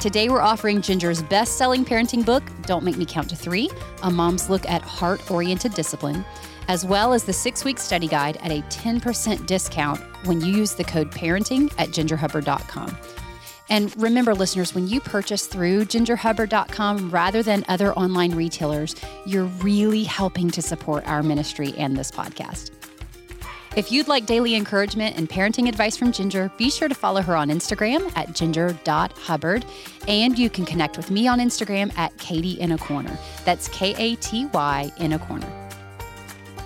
Today, 0.00 0.28
we're 0.28 0.40
offering 0.40 0.80
Ginger's 0.80 1.22
best 1.22 1.56
selling 1.58 1.84
parenting 1.84 2.24
book, 2.24 2.42
Don't 2.62 2.84
Make 2.84 2.96
Me 2.96 3.04
Count 3.04 3.28
to 3.30 3.36
Three 3.36 3.70
A 4.02 4.10
Mom's 4.10 4.48
Look 4.48 4.66
at 4.68 4.82
Heart 4.82 5.30
Oriented 5.30 5.74
Discipline, 5.74 6.24
as 6.68 6.84
well 6.84 7.12
as 7.12 7.24
the 7.24 7.32
six 7.32 7.64
week 7.64 7.78
study 7.78 8.08
guide 8.08 8.38
at 8.38 8.50
a 8.50 8.62
10% 8.62 9.46
discount 9.46 10.00
when 10.26 10.40
you 10.40 10.54
use 10.54 10.74
the 10.74 10.84
code 10.84 11.10
parenting 11.10 11.72
at 11.78 11.90
gingerhubbard.com. 11.90 12.96
And 13.68 13.94
remember, 14.00 14.34
listeners, 14.34 14.74
when 14.74 14.88
you 14.88 15.00
purchase 15.00 15.46
through 15.46 15.86
gingerhubbard.com 15.86 17.10
rather 17.10 17.42
than 17.42 17.64
other 17.68 17.92
online 17.94 18.34
retailers, 18.34 18.94
you're 19.26 19.44
really 19.44 20.04
helping 20.04 20.50
to 20.50 20.62
support 20.62 21.06
our 21.06 21.22
ministry 21.22 21.74
and 21.76 21.96
this 21.96 22.10
podcast. 22.10 22.70
If 23.76 23.92
you'd 23.92 24.08
like 24.08 24.24
daily 24.24 24.54
encouragement 24.54 25.18
and 25.18 25.28
parenting 25.28 25.68
advice 25.68 25.98
from 25.98 26.10
Ginger, 26.10 26.50
be 26.56 26.70
sure 26.70 26.88
to 26.88 26.94
follow 26.94 27.20
her 27.20 27.36
on 27.36 27.50
Instagram 27.50 28.10
at 28.16 28.32
ginger.hubbard. 28.32 29.66
And 30.08 30.38
you 30.38 30.48
can 30.48 30.64
connect 30.64 30.96
with 30.96 31.10
me 31.10 31.28
on 31.28 31.40
Instagram 31.40 31.96
at 31.98 32.16
Katy 32.16 32.52
in 32.52 32.72
a 32.72 32.78
Corner. 32.78 33.18
That's 33.44 33.68
K 33.68 33.94
A 33.98 34.16
T 34.16 34.46
Y 34.46 34.90
in 34.96 35.12
a 35.12 35.18
corner. 35.18 35.65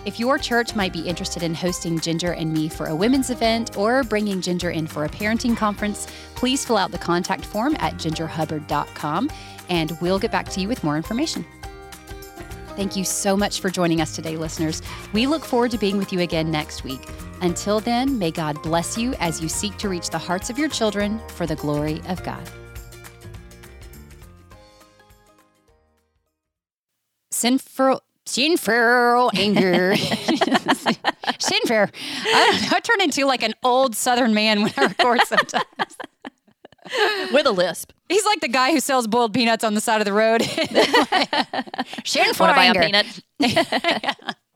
If 0.06 0.18
your 0.18 0.38
church 0.38 0.74
might 0.74 0.94
be 0.94 1.06
interested 1.06 1.42
in 1.42 1.54
hosting 1.54 2.00
Ginger 2.00 2.32
and 2.32 2.52
me 2.52 2.70
for 2.70 2.86
a 2.86 2.94
women's 2.94 3.28
event 3.28 3.76
or 3.76 4.02
bringing 4.02 4.40
Ginger 4.40 4.70
in 4.70 4.86
for 4.86 5.04
a 5.04 5.08
parenting 5.10 5.54
conference, 5.54 6.06
please 6.34 6.64
fill 6.64 6.78
out 6.78 6.90
the 6.90 6.98
contact 6.98 7.44
form 7.44 7.76
at 7.80 7.94
gingerhubbard.com 7.94 9.30
and 9.68 9.96
we'll 10.00 10.18
get 10.18 10.32
back 10.32 10.48
to 10.50 10.60
you 10.60 10.68
with 10.68 10.82
more 10.82 10.96
information. 10.96 11.44
Thank 12.76 12.96
you 12.96 13.04
so 13.04 13.36
much 13.36 13.60
for 13.60 13.68
joining 13.68 14.00
us 14.00 14.16
today, 14.16 14.38
listeners. 14.38 14.80
We 15.12 15.26
look 15.26 15.44
forward 15.44 15.70
to 15.72 15.78
being 15.78 15.98
with 15.98 16.14
you 16.14 16.20
again 16.20 16.50
next 16.50 16.82
week. 16.82 17.06
Until 17.42 17.80
then, 17.80 18.18
may 18.18 18.30
God 18.30 18.62
bless 18.62 18.96
you 18.96 19.14
as 19.20 19.42
you 19.42 19.50
seek 19.50 19.76
to 19.78 19.88
reach 19.90 20.08
the 20.08 20.18
hearts 20.18 20.48
of 20.48 20.58
your 20.58 20.70
children 20.70 21.20
for 21.28 21.46
the 21.46 21.56
glory 21.56 22.00
of 22.08 22.22
God. 22.22 22.48
Sinful. 27.30 28.02
Sinful 28.30 28.72
oh, 28.72 29.30
anger. 29.34 29.96
Sinful. 31.38 31.76
I, 31.76 32.68
I 32.72 32.80
turn 32.80 33.00
into 33.00 33.24
like 33.24 33.42
an 33.42 33.54
old 33.64 33.96
Southern 33.96 34.34
man 34.34 34.62
when 34.62 34.72
I 34.76 34.84
record 34.86 35.20
sometimes. 35.22 35.96
With 37.32 37.46
a 37.46 37.50
lisp. 37.50 37.92
He's 38.08 38.24
like 38.24 38.40
the 38.40 38.48
guy 38.48 38.70
who 38.70 38.78
sells 38.78 39.08
boiled 39.08 39.34
peanuts 39.34 39.64
on 39.64 39.74
the 39.74 39.80
side 39.80 40.00
of 40.00 40.04
the 40.04 40.12
road. 40.12 40.42
Sinful 42.04 42.46
Want 42.46 42.52
to 42.52 42.56
buy 42.56 42.64
a 42.64 42.68
anger. 42.68 42.82
peanut? 42.82 43.20